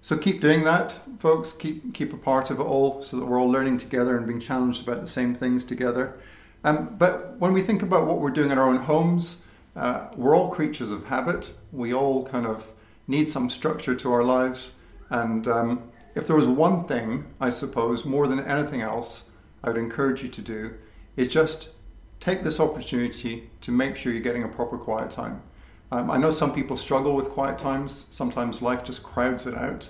so, 0.00 0.16
keep 0.16 0.40
doing 0.40 0.64
that, 0.64 0.98
folks. 1.18 1.52
Keep, 1.52 1.92
keep 1.92 2.12
a 2.14 2.16
part 2.16 2.50
of 2.50 2.58
it 2.58 2.62
all 2.62 3.02
so 3.02 3.18
that 3.18 3.26
we're 3.26 3.38
all 3.38 3.50
learning 3.50 3.76
together 3.76 4.16
and 4.16 4.26
being 4.26 4.40
challenged 4.40 4.82
about 4.82 5.02
the 5.02 5.06
same 5.06 5.34
things 5.34 5.62
together. 5.62 6.18
Um, 6.64 6.96
but 6.98 7.36
when 7.38 7.52
we 7.52 7.60
think 7.60 7.82
about 7.82 8.06
what 8.06 8.18
we're 8.18 8.30
doing 8.30 8.50
in 8.50 8.58
our 8.58 8.68
own 8.68 8.78
homes, 8.78 9.44
uh, 9.76 10.08
we're 10.16 10.34
all 10.34 10.48
creatures 10.48 10.90
of 10.90 11.04
habit. 11.06 11.52
We 11.70 11.92
all 11.92 12.26
kind 12.26 12.46
of 12.46 12.72
need 13.06 13.28
some 13.28 13.50
structure 13.50 13.94
to 13.94 14.12
our 14.12 14.24
lives. 14.24 14.74
And 15.10 15.46
um, 15.46 15.90
if 16.18 16.26
there 16.26 16.36
was 16.36 16.48
one 16.48 16.84
thing, 16.84 17.26
I 17.40 17.50
suppose, 17.50 18.04
more 18.04 18.26
than 18.26 18.40
anything 18.40 18.80
else, 18.80 19.30
I 19.62 19.70
would 19.70 19.78
encourage 19.78 20.22
you 20.24 20.28
to 20.28 20.42
do, 20.42 20.74
is 21.16 21.28
just 21.28 21.70
take 22.18 22.42
this 22.42 22.58
opportunity 22.58 23.50
to 23.60 23.70
make 23.70 23.96
sure 23.96 24.12
you're 24.12 24.20
getting 24.20 24.42
a 24.42 24.48
proper 24.48 24.76
quiet 24.76 25.12
time. 25.12 25.42
Um, 25.92 26.10
I 26.10 26.16
know 26.16 26.32
some 26.32 26.52
people 26.52 26.76
struggle 26.76 27.14
with 27.14 27.30
quiet 27.30 27.56
times. 27.56 28.06
Sometimes 28.10 28.60
life 28.60 28.82
just 28.82 29.04
crowds 29.04 29.46
it 29.46 29.54
out. 29.54 29.88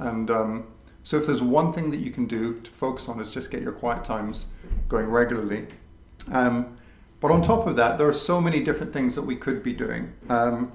And 0.00 0.30
um, 0.30 0.66
so, 1.04 1.16
if 1.16 1.26
there's 1.26 1.42
one 1.42 1.72
thing 1.72 1.92
that 1.92 1.98
you 1.98 2.10
can 2.10 2.26
do 2.26 2.60
to 2.60 2.70
focus 2.70 3.08
on, 3.08 3.20
is 3.20 3.30
just 3.30 3.50
get 3.50 3.62
your 3.62 3.72
quiet 3.72 4.04
times 4.04 4.48
going 4.88 5.06
regularly. 5.06 5.66
Um, 6.30 6.76
but 7.20 7.30
on 7.30 7.40
top 7.40 7.66
of 7.68 7.76
that, 7.76 7.98
there 7.98 8.08
are 8.08 8.12
so 8.12 8.40
many 8.40 8.62
different 8.64 8.92
things 8.92 9.14
that 9.14 9.22
we 9.22 9.36
could 9.36 9.62
be 9.62 9.72
doing. 9.72 10.12
Um, 10.28 10.72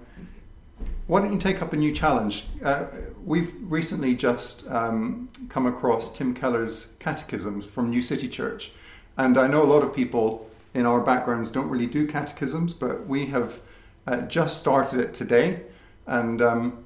why 1.07 1.19
don't 1.19 1.33
you 1.33 1.39
take 1.39 1.61
up 1.61 1.73
a 1.73 1.77
new 1.77 1.93
challenge? 1.93 2.45
Uh, 2.63 2.85
we've 3.25 3.53
recently 3.59 4.15
just 4.15 4.69
um, 4.69 5.29
come 5.49 5.65
across 5.65 6.15
Tim 6.15 6.33
Keller's 6.33 6.93
catechisms 6.99 7.65
from 7.65 7.89
New 7.89 8.01
City 8.01 8.29
Church. 8.29 8.71
And 9.17 9.37
I 9.37 9.47
know 9.47 9.63
a 9.63 9.65
lot 9.65 9.83
of 9.83 9.93
people 9.93 10.49
in 10.73 10.85
our 10.85 11.01
backgrounds 11.01 11.49
don't 11.49 11.69
really 11.69 11.85
do 11.85 12.07
catechisms, 12.07 12.73
but 12.73 13.05
we 13.05 13.27
have 13.27 13.61
uh, 14.07 14.17
just 14.21 14.59
started 14.59 14.99
it 14.99 15.13
today. 15.13 15.61
And 16.07 16.41
um, 16.41 16.85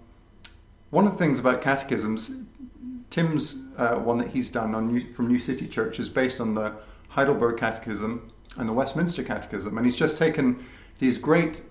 one 0.89 1.05
of 1.05 1.13
the 1.13 1.17
things 1.17 1.39
about 1.39 1.61
catechisms, 1.61 2.31
Tim's 3.09 3.63
uh, 3.77 3.95
one 3.99 4.17
that 4.17 4.29
he's 4.29 4.49
done 4.49 4.73
on 4.73 4.87
New, 4.87 5.13
from 5.13 5.27
New 5.27 5.39
City 5.39 5.67
Church 5.67 5.99
is 5.99 6.09
based 6.09 6.41
on 6.41 6.55
the 6.55 6.73
Heidelberg 7.09 7.57
Catechism 7.57 8.31
and 8.57 8.67
the 8.67 8.73
Westminster 8.73 9.23
Catechism, 9.23 9.77
and 9.77 9.85
he's 9.85 9.95
just 9.95 10.17
taken 10.17 10.65
these 10.99 11.17
great 11.17 11.61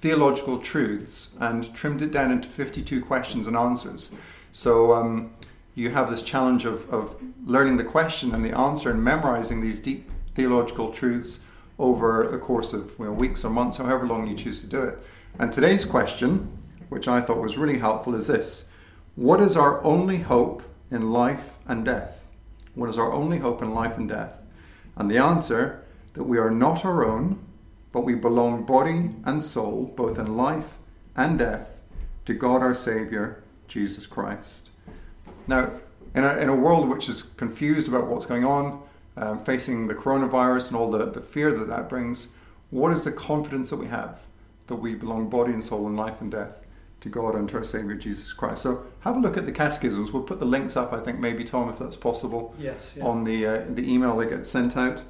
theological 0.00 0.58
truths 0.58 1.36
and 1.40 1.74
trimmed 1.74 2.02
it 2.02 2.12
down 2.12 2.30
into 2.30 2.48
52 2.48 3.02
questions 3.02 3.46
and 3.46 3.56
answers. 3.56 4.12
So 4.52 4.92
um, 4.92 5.32
you 5.74 5.90
have 5.90 6.10
this 6.10 6.22
challenge 6.22 6.64
of, 6.64 6.88
of 6.90 7.16
learning 7.44 7.76
the 7.76 7.84
question 7.84 8.34
and 8.34 8.44
the 8.44 8.56
answer 8.56 8.90
and 8.90 9.02
memorizing 9.02 9.60
these 9.60 9.80
deep 9.80 10.10
theological 10.34 10.92
truths 10.92 11.44
over 11.78 12.28
the 12.30 12.38
course 12.38 12.72
of 12.72 12.94
you 12.98 13.06
know, 13.06 13.12
weeks 13.12 13.44
or 13.44 13.50
months, 13.50 13.76
however 13.76 14.06
long 14.06 14.26
you 14.26 14.36
choose 14.36 14.60
to 14.60 14.66
do 14.66 14.82
it. 14.82 14.98
And 15.38 15.52
today's 15.52 15.84
question, 15.84 16.58
which 16.88 17.06
I 17.06 17.20
thought 17.20 17.38
was 17.38 17.58
really 17.58 17.78
helpful, 17.78 18.14
is 18.14 18.26
this 18.26 18.68
What 19.14 19.40
is 19.40 19.56
our 19.56 19.82
only 19.84 20.18
hope 20.18 20.62
in 20.90 21.12
life 21.12 21.56
and 21.66 21.84
death? 21.84 22.26
What 22.74 22.88
is 22.88 22.98
our 22.98 23.12
only 23.12 23.38
hope 23.38 23.62
in 23.62 23.72
life 23.74 23.96
and 23.96 24.08
death? 24.08 24.40
And 24.96 25.10
the 25.10 25.18
answer 25.18 25.84
that 26.14 26.24
we 26.24 26.38
are 26.38 26.50
not 26.50 26.84
our 26.84 27.06
own, 27.06 27.38
but 27.92 28.04
we 28.04 28.14
belong 28.14 28.64
body 28.64 29.10
and 29.24 29.42
soul, 29.42 29.92
both 29.96 30.18
in 30.18 30.36
life 30.36 30.78
and 31.16 31.38
death, 31.38 31.80
to 32.26 32.34
God 32.34 32.62
our 32.62 32.74
Saviour, 32.74 33.42
Jesus 33.66 34.06
Christ. 34.06 34.70
Now, 35.46 35.72
in 36.14 36.24
a, 36.24 36.36
in 36.36 36.48
a 36.48 36.54
world 36.54 36.88
which 36.88 37.08
is 37.08 37.22
confused 37.22 37.88
about 37.88 38.06
what's 38.06 38.26
going 38.26 38.44
on, 38.44 38.82
um, 39.16 39.42
facing 39.42 39.88
the 39.88 39.94
coronavirus 39.94 40.68
and 40.68 40.76
all 40.76 40.90
the, 40.90 41.06
the 41.06 41.22
fear 41.22 41.52
that 41.52 41.68
that 41.68 41.88
brings, 41.88 42.28
what 42.70 42.92
is 42.92 43.04
the 43.04 43.12
confidence 43.12 43.70
that 43.70 43.76
we 43.76 43.88
have 43.88 44.20
that 44.66 44.76
we 44.76 44.94
belong 44.94 45.30
body 45.30 45.52
and 45.52 45.64
soul 45.64 45.86
in 45.86 45.96
life 45.96 46.20
and 46.20 46.30
death 46.30 46.66
to 47.00 47.08
God 47.08 47.34
and 47.34 47.48
to 47.48 47.56
our 47.56 47.64
Savior 47.64 47.94
Jesus 47.94 48.32
Christ? 48.32 48.62
So 48.62 48.84
have 49.00 49.16
a 49.16 49.20
look 49.20 49.36
at 49.36 49.46
the 49.46 49.52
catechisms. 49.52 50.12
We'll 50.12 50.22
put 50.22 50.38
the 50.38 50.46
links 50.46 50.76
up, 50.76 50.92
I 50.92 51.00
think, 51.00 51.18
maybe, 51.18 51.44
Tom, 51.44 51.68
if 51.70 51.78
that's 51.78 51.96
possible, 51.96 52.54
yes, 52.58 52.94
yeah. 52.96 53.04
on 53.04 53.24
the, 53.24 53.46
uh, 53.46 53.64
the 53.68 53.90
email 53.90 54.16
that 54.18 54.30
gets 54.30 54.50
sent 54.50 54.76
out. 54.76 55.02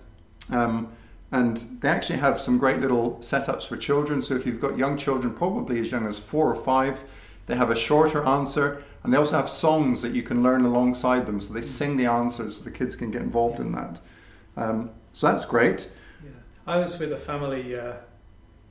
Um, 0.50 0.92
and 1.30 1.56
they 1.80 1.88
actually 1.88 2.18
have 2.18 2.40
some 2.40 2.58
great 2.58 2.80
little 2.80 3.16
setups 3.20 3.66
for 3.66 3.76
children. 3.76 4.22
So 4.22 4.34
if 4.34 4.46
you've 4.46 4.60
got 4.60 4.78
young 4.78 4.96
children, 4.96 5.34
probably 5.34 5.78
as 5.80 5.90
young 5.90 6.06
as 6.06 6.18
four 6.18 6.50
or 6.50 6.56
five, 6.56 7.04
they 7.46 7.54
have 7.54 7.70
a 7.70 7.76
shorter 7.76 8.24
answer. 8.24 8.82
And 9.02 9.12
they 9.12 9.18
also 9.18 9.36
have 9.36 9.48
songs 9.50 10.02
that 10.02 10.12
you 10.12 10.22
can 10.22 10.42
learn 10.42 10.64
alongside 10.64 11.26
them. 11.26 11.40
So 11.40 11.52
they 11.52 11.62
sing 11.62 11.96
the 11.96 12.06
answers 12.06 12.56
so 12.56 12.64
the 12.64 12.70
kids 12.70 12.96
can 12.96 13.10
get 13.10 13.22
involved 13.22 13.60
in 13.60 13.72
that. 13.72 14.00
Um, 14.56 14.90
so 15.12 15.30
that's 15.30 15.44
great. 15.44 15.90
Yeah. 16.22 16.30
I 16.66 16.78
was 16.78 16.98
with 16.98 17.12
a 17.12 17.16
family 17.16 17.78
uh, 17.78 17.94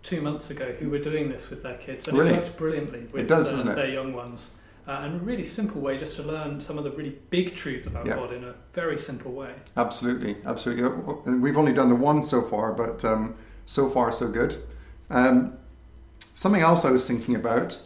two 0.03 0.21
months 0.21 0.49
ago 0.49 0.73
who 0.79 0.89
were 0.89 0.99
doing 0.99 1.29
this 1.29 1.49
with 1.49 1.63
their 1.63 1.77
kids. 1.77 2.07
And 2.07 2.17
Really? 2.17 2.31
it 2.31 2.37
worked 2.37 2.57
brilliantly 2.57 3.07
with 3.11 3.23
It 3.23 3.27
does, 3.27 3.65
uh, 3.65 3.73
their 3.73 3.89
young 3.89 4.13
ones. 4.13 4.51
Uh, 4.87 5.01
and 5.03 5.15
a 5.15 5.23
really 5.25 5.43
simple 5.43 5.81
way 5.81 5.97
just 5.97 6.15
to 6.15 6.23
learn 6.23 6.61
some 6.61 6.77
of 6.77 6.85
the 6.85 6.91
really 6.91 7.17
big 7.29 7.53
truths 7.53 7.87
about 7.87 8.05
Yeah. 8.05 8.15
God 8.15 8.31
in 8.31 8.45
a 8.45 8.55
very 8.71 8.97
simple 8.97 9.33
way. 9.33 9.51
Absolutely, 9.75 10.37
absolutely. 10.45 10.85
And 11.25 11.41
We've 11.43 11.57
only 11.57 11.73
done 11.73 11.89
the 11.89 11.95
one 11.95 12.23
so 12.23 12.41
far, 12.41 12.71
but 12.71 13.03
um, 13.03 13.35
so 13.65 13.89
far 13.89 14.13
so 14.13 14.29
good. 14.29 14.63
Um, 15.09 15.57
something 16.35 16.61
else 16.61 16.85
I 16.85 16.91
was 16.91 17.05
thinking 17.05 17.35
about. 17.35 17.81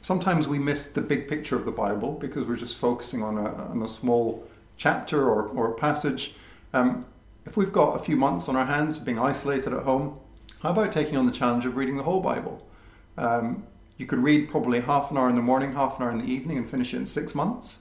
Sometimes 0.00 0.46
we 0.46 0.60
miss 0.60 0.86
the 0.88 1.00
big 1.00 1.26
picture 1.26 1.56
of 1.56 1.64
the 1.64 1.72
Bible 1.72 2.12
because 2.12 2.44
we're 2.46 2.56
just 2.56 2.76
focusing 2.76 3.22
on 3.24 3.36
a, 3.36 3.54
on 3.66 3.82
a 3.82 3.88
small 3.88 4.46
chapter 4.76 5.28
or, 5.28 5.48
or 5.48 5.72
passage. 5.74 6.34
Um, 6.72 7.06
if 7.46 7.56
we've 7.56 7.72
got 7.72 7.96
a 7.96 7.98
few 7.98 8.16
months 8.16 8.48
on 8.48 8.54
our 8.54 8.66
hands 8.66 8.98
being 9.00 9.18
isolated 9.18 9.72
at 9.72 9.82
home, 9.82 10.20
how 10.60 10.70
about 10.70 10.92
taking 10.92 11.16
on 11.16 11.26
the 11.26 11.32
challenge 11.32 11.66
of 11.66 11.76
reading 11.76 11.96
the 11.96 12.04
whole 12.04 12.20
Bible? 12.20 12.64
Um, 13.18 13.66
you 13.96 14.06
could 14.06 14.18
read 14.18 14.48
probably 14.48 14.80
half 14.80 15.10
an 15.10 15.18
hour 15.18 15.28
in 15.28 15.36
the 15.36 15.42
morning, 15.42 15.72
half 15.74 15.98
an 15.98 16.06
hour 16.06 16.10
in 16.10 16.18
the 16.18 16.24
evening, 16.24 16.58
and 16.58 16.68
finish 16.68 16.94
it 16.94 16.98
in 16.98 17.06
six 17.06 17.34
months. 17.34 17.80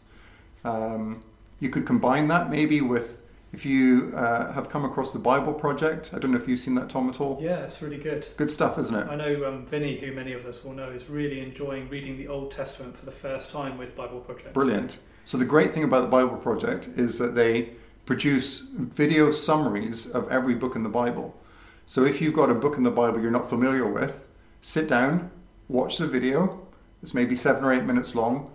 Um, 0.63 1.23
you 1.59 1.69
could 1.69 1.85
combine 1.85 2.27
that 2.27 2.49
maybe 2.49 2.81
with 2.81 3.21
if 3.53 3.65
you 3.65 4.11
uh, 4.15 4.51
have 4.53 4.67
come 4.67 4.83
across 4.83 5.13
the 5.13 5.19
Bible 5.19 5.53
Project. 5.53 6.11
I 6.13 6.19
don't 6.19 6.31
know 6.31 6.37
if 6.37 6.47
you've 6.47 6.59
seen 6.59 6.73
that, 6.75 6.89
Tom, 6.89 7.07
at 7.09 7.21
all. 7.21 7.39
Yeah, 7.39 7.59
it's 7.59 7.81
really 7.81 7.97
good. 7.97 8.27
Good 8.35 8.49
stuff, 8.49 8.79
isn't 8.79 8.95
it? 8.95 9.07
I 9.07 9.15
know 9.15 9.45
um, 9.45 9.65
Vinny, 9.65 9.97
who 9.97 10.11
many 10.11 10.33
of 10.33 10.45
us 10.45 10.63
will 10.63 10.73
know, 10.73 10.89
is 10.89 11.07
really 11.07 11.39
enjoying 11.39 11.87
reading 11.87 12.17
the 12.17 12.27
Old 12.27 12.51
Testament 12.51 12.97
for 12.97 13.05
the 13.05 13.11
first 13.11 13.51
time 13.51 13.77
with 13.77 13.95
Bible 13.95 14.19
Project. 14.19 14.53
Brilliant. 14.53 14.99
So 15.25 15.37
the 15.37 15.45
great 15.45 15.71
thing 15.73 15.83
about 15.83 16.01
the 16.01 16.07
Bible 16.07 16.37
Project 16.37 16.89
is 16.95 17.19
that 17.19 17.35
they 17.35 17.69
produce 18.05 18.59
video 18.71 19.31
summaries 19.31 20.09
of 20.09 20.27
every 20.29 20.55
book 20.55 20.75
in 20.75 20.83
the 20.83 20.89
Bible. 20.89 21.39
So 21.85 22.03
if 22.03 22.21
you've 22.21 22.33
got 22.33 22.49
a 22.49 22.55
book 22.55 22.75
in 22.75 22.83
the 22.83 22.91
Bible 22.91 23.21
you're 23.21 23.31
not 23.31 23.49
familiar 23.49 23.87
with, 23.87 24.29
sit 24.61 24.89
down, 24.89 25.31
watch 25.73 25.97
the 25.97 26.07
video. 26.07 26.65
It's 27.01 27.13
maybe 27.13 27.35
seven 27.35 27.65
or 27.65 27.73
eight 27.73 27.83
minutes 27.83 28.15
long, 28.15 28.51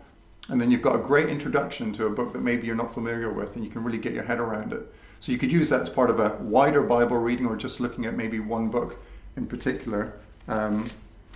and 0.48 0.58
then 0.58 0.70
you've 0.70 0.80
got 0.80 0.94
a 0.94 1.02
great 1.02 1.28
introduction 1.28 1.92
to 1.94 2.06
a 2.06 2.10
book 2.10 2.32
that 2.32 2.42
maybe 2.42 2.66
you're 2.66 2.76
not 2.76 2.94
familiar 2.94 3.30
with, 3.30 3.56
and 3.56 3.64
you 3.64 3.70
can 3.70 3.84
really 3.84 3.98
get 3.98 4.14
your 4.14 4.22
head 4.22 4.38
around 4.38 4.72
it. 4.72 4.82
So 5.20 5.32
you 5.32 5.36
could 5.36 5.52
use 5.52 5.68
that 5.68 5.82
as 5.82 5.90
part 5.90 6.10
of 6.10 6.20
a 6.20 6.36
wider 6.40 6.82
Bible 6.82 7.18
reading, 7.18 7.46
or 7.46 7.56
just 7.56 7.80
looking 7.80 8.06
at 8.06 8.16
maybe 8.16 8.38
one 8.38 8.68
book 8.68 8.96
in 9.36 9.46
particular 9.46 10.14
um, 10.46 10.88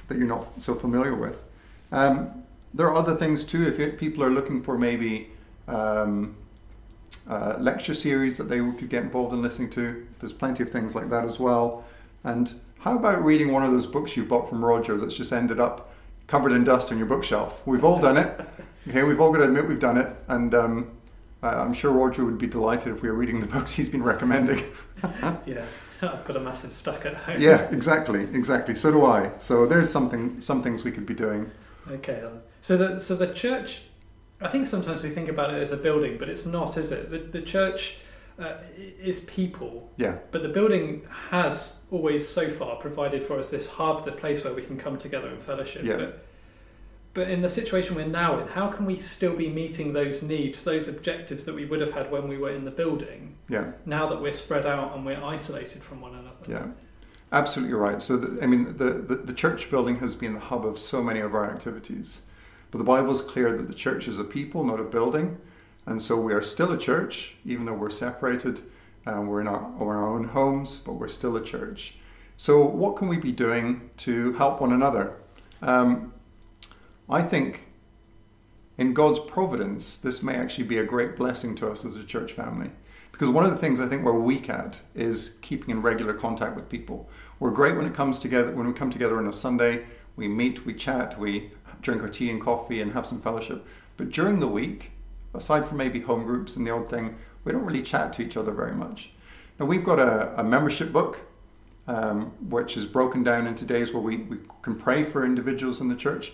that 0.08 0.16
you're 0.16 0.26
not 0.26 0.62
so 0.62 0.74
familiar 0.74 1.14
with. 1.14 1.44
Um, 1.90 2.44
there 2.72 2.86
are 2.86 2.94
other 2.94 3.16
things 3.16 3.44
too. 3.44 3.66
If 3.66 3.98
people 3.98 4.24
are 4.24 4.30
looking 4.30 4.62
for 4.62 4.78
maybe 4.78 5.28
um, 5.66 6.36
uh, 7.28 7.56
lecture 7.58 7.92
series 7.94 8.36
that 8.38 8.44
they 8.44 8.58
could 8.58 8.88
get 8.88 9.02
involved 9.02 9.34
in 9.34 9.42
listening 9.42 9.70
to, 9.70 10.06
there's 10.20 10.32
plenty 10.32 10.62
of 10.62 10.70
things 10.70 10.94
like 10.94 11.10
that 11.10 11.24
as 11.24 11.38
well. 11.38 11.84
And 12.24 12.54
how 12.82 12.96
about 12.96 13.24
reading 13.24 13.52
one 13.52 13.62
of 13.62 13.70
those 13.70 13.86
books 13.86 14.16
you 14.16 14.24
bought 14.24 14.48
from 14.48 14.64
Roger 14.64 14.96
that's 14.96 15.14
just 15.14 15.32
ended 15.32 15.60
up 15.60 15.92
covered 16.26 16.52
in 16.52 16.64
dust 16.64 16.90
on 16.90 16.98
your 16.98 17.06
bookshelf? 17.06 17.64
We've 17.66 17.84
all 17.84 17.98
done 17.98 18.16
it. 18.16 18.40
Okay, 18.88 19.04
we've 19.04 19.20
all 19.20 19.30
got 19.30 19.38
to 19.38 19.44
admit 19.44 19.68
we've 19.68 19.78
done 19.78 19.96
it, 19.96 20.08
and 20.26 20.52
um, 20.56 20.90
I'm 21.40 21.72
sure 21.72 21.92
Roger 21.92 22.24
would 22.24 22.36
be 22.36 22.48
delighted 22.48 22.92
if 22.92 23.00
we 23.00 23.08
were 23.08 23.14
reading 23.14 23.38
the 23.38 23.46
books 23.46 23.74
he's 23.74 23.88
been 23.88 24.02
recommending. 24.02 24.64
Yeah, 25.46 25.64
I've 26.00 26.24
got 26.24 26.36
a 26.36 26.40
massive 26.40 26.72
stack 26.72 27.06
at 27.06 27.14
home. 27.14 27.40
yeah, 27.40 27.68
exactly, 27.70 28.22
exactly. 28.22 28.74
So 28.74 28.90
do 28.90 29.04
I. 29.04 29.30
So 29.38 29.66
there's 29.66 29.88
something, 29.88 30.40
some 30.40 30.64
things 30.64 30.82
we 30.82 30.90
could 30.90 31.06
be 31.06 31.14
doing. 31.14 31.50
Okay, 31.88 32.24
so 32.60 32.76
the 32.76 32.98
so 32.98 33.14
the 33.14 33.32
church, 33.32 33.82
I 34.40 34.48
think 34.48 34.66
sometimes 34.66 35.04
we 35.04 35.10
think 35.10 35.28
about 35.28 35.54
it 35.54 35.62
as 35.62 35.70
a 35.70 35.76
building, 35.76 36.18
but 36.18 36.28
it's 36.28 36.44
not, 36.44 36.76
is 36.76 36.90
it? 36.90 37.10
The 37.12 37.18
the 37.18 37.40
church 37.42 37.98
uh, 38.38 38.54
is 38.76 39.20
people, 39.20 39.90
Yeah, 39.96 40.18
but 40.30 40.42
the 40.42 40.48
building 40.48 41.06
has 41.30 41.80
always 41.90 42.26
so 42.28 42.48
far 42.48 42.76
provided 42.76 43.24
for 43.24 43.38
us 43.38 43.50
this 43.50 43.66
hub, 43.66 44.04
the 44.04 44.12
place 44.12 44.44
where 44.44 44.54
we 44.54 44.62
can 44.62 44.78
come 44.78 44.98
together 44.98 45.28
and 45.28 45.42
fellowship. 45.42 45.84
Yeah. 45.84 45.96
But 45.96 46.24
but 47.14 47.28
in 47.28 47.42
the 47.42 47.48
situation 47.48 47.94
we're 47.94 48.06
now 48.06 48.38
in, 48.38 48.48
how 48.48 48.68
can 48.68 48.86
we 48.86 48.96
still 48.96 49.36
be 49.36 49.50
meeting 49.50 49.92
those 49.92 50.22
needs, 50.22 50.64
those 50.64 50.88
objectives 50.88 51.44
that 51.44 51.54
we 51.54 51.66
would 51.66 51.80
have 51.80 51.92
had 51.92 52.10
when 52.10 52.26
we 52.26 52.38
were 52.38 52.50
in 52.50 52.64
the 52.64 52.70
building? 52.70 53.36
yeah. 53.48 53.72
Now 53.84 54.08
that 54.08 54.20
we're 54.22 54.32
spread 54.32 54.64
out 54.64 54.94
and 54.94 55.04
we're 55.04 55.22
isolated 55.22 55.84
from 55.84 56.00
one 56.00 56.14
another. 56.14 56.36
Yeah, 56.48 56.66
absolutely 57.32 57.74
right. 57.74 58.02
So, 58.02 58.16
the, 58.16 58.42
I 58.42 58.46
mean, 58.46 58.78
the, 58.78 58.92
the, 58.92 59.16
the 59.16 59.34
church 59.34 59.70
building 59.70 59.96
has 59.96 60.14
been 60.14 60.34
the 60.34 60.40
hub 60.40 60.64
of 60.64 60.78
so 60.78 61.02
many 61.02 61.20
of 61.20 61.34
our 61.34 61.50
activities. 61.50 62.22
But 62.70 62.78
the 62.78 62.84
Bible 62.84 63.12
is 63.12 63.20
clear 63.20 63.54
that 63.56 63.68
the 63.68 63.74
church 63.74 64.08
is 64.08 64.18
a 64.18 64.24
people, 64.24 64.64
not 64.64 64.80
a 64.80 64.84
building. 64.84 65.38
And 65.86 66.00
so 66.00 66.20
we 66.20 66.32
are 66.32 66.42
still 66.42 66.72
a 66.72 66.78
church, 66.78 67.34
even 67.44 67.64
though 67.64 67.74
we're 67.74 67.90
separated. 67.90 68.62
Um, 69.06 69.26
we're 69.26 69.40
in 69.40 69.48
our, 69.48 69.72
our 69.80 70.08
own 70.08 70.24
homes, 70.28 70.78
but 70.78 70.94
we're 70.94 71.08
still 71.08 71.36
a 71.36 71.42
church. 71.42 71.96
So, 72.36 72.64
what 72.64 72.96
can 72.96 73.08
we 73.08 73.18
be 73.18 73.32
doing 73.32 73.90
to 73.98 74.32
help 74.34 74.60
one 74.60 74.72
another? 74.72 75.16
Um, 75.60 76.14
I 77.08 77.22
think 77.22 77.66
in 78.78 78.94
God's 78.94 79.18
providence, 79.18 79.98
this 79.98 80.22
may 80.22 80.34
actually 80.34 80.64
be 80.64 80.78
a 80.78 80.84
great 80.84 81.16
blessing 81.16 81.54
to 81.56 81.70
us 81.70 81.84
as 81.84 81.96
a 81.96 82.04
church 82.04 82.32
family. 82.32 82.70
Because 83.10 83.28
one 83.28 83.44
of 83.44 83.50
the 83.50 83.58
things 83.58 83.80
I 83.80 83.86
think 83.86 84.04
we're 84.04 84.12
weak 84.12 84.48
at 84.48 84.80
is 84.94 85.36
keeping 85.42 85.70
in 85.70 85.82
regular 85.82 86.14
contact 86.14 86.56
with 86.56 86.68
people. 86.68 87.08
We're 87.38 87.50
great 87.50 87.76
when 87.76 87.86
it 87.86 87.94
comes 87.94 88.18
together, 88.18 88.52
when 88.52 88.66
we 88.66 88.72
come 88.72 88.90
together 88.90 89.18
on 89.18 89.26
a 89.26 89.32
Sunday, 89.32 89.84
we 90.16 90.28
meet, 90.28 90.64
we 90.64 90.74
chat, 90.74 91.18
we 91.18 91.50
drink 91.80 92.02
our 92.02 92.08
tea 92.08 92.30
and 92.30 92.40
coffee 92.40 92.80
and 92.80 92.92
have 92.92 93.06
some 93.06 93.20
fellowship. 93.20 93.66
But 93.96 94.10
during 94.10 94.40
the 94.40 94.48
week, 94.48 94.91
aside 95.34 95.66
from 95.66 95.78
maybe 95.78 96.00
home 96.00 96.24
groups 96.24 96.56
and 96.56 96.66
the 96.66 96.70
odd 96.70 96.88
thing, 96.88 97.16
we 97.44 97.52
don't 97.52 97.64
really 97.64 97.82
chat 97.82 98.12
to 98.14 98.22
each 98.22 98.36
other 98.36 98.52
very 98.52 98.74
much. 98.74 99.10
Now, 99.58 99.66
we've 99.66 99.84
got 99.84 99.98
a, 99.98 100.38
a 100.40 100.44
membership 100.44 100.92
book, 100.92 101.20
um, 101.86 102.32
which 102.48 102.76
is 102.76 102.86
broken 102.86 103.22
down 103.22 103.46
into 103.46 103.64
days 103.64 103.92
where 103.92 104.02
we, 104.02 104.16
we 104.18 104.38
can 104.62 104.76
pray 104.76 105.04
for 105.04 105.24
individuals 105.24 105.80
in 105.80 105.88
the 105.88 105.96
church. 105.96 106.32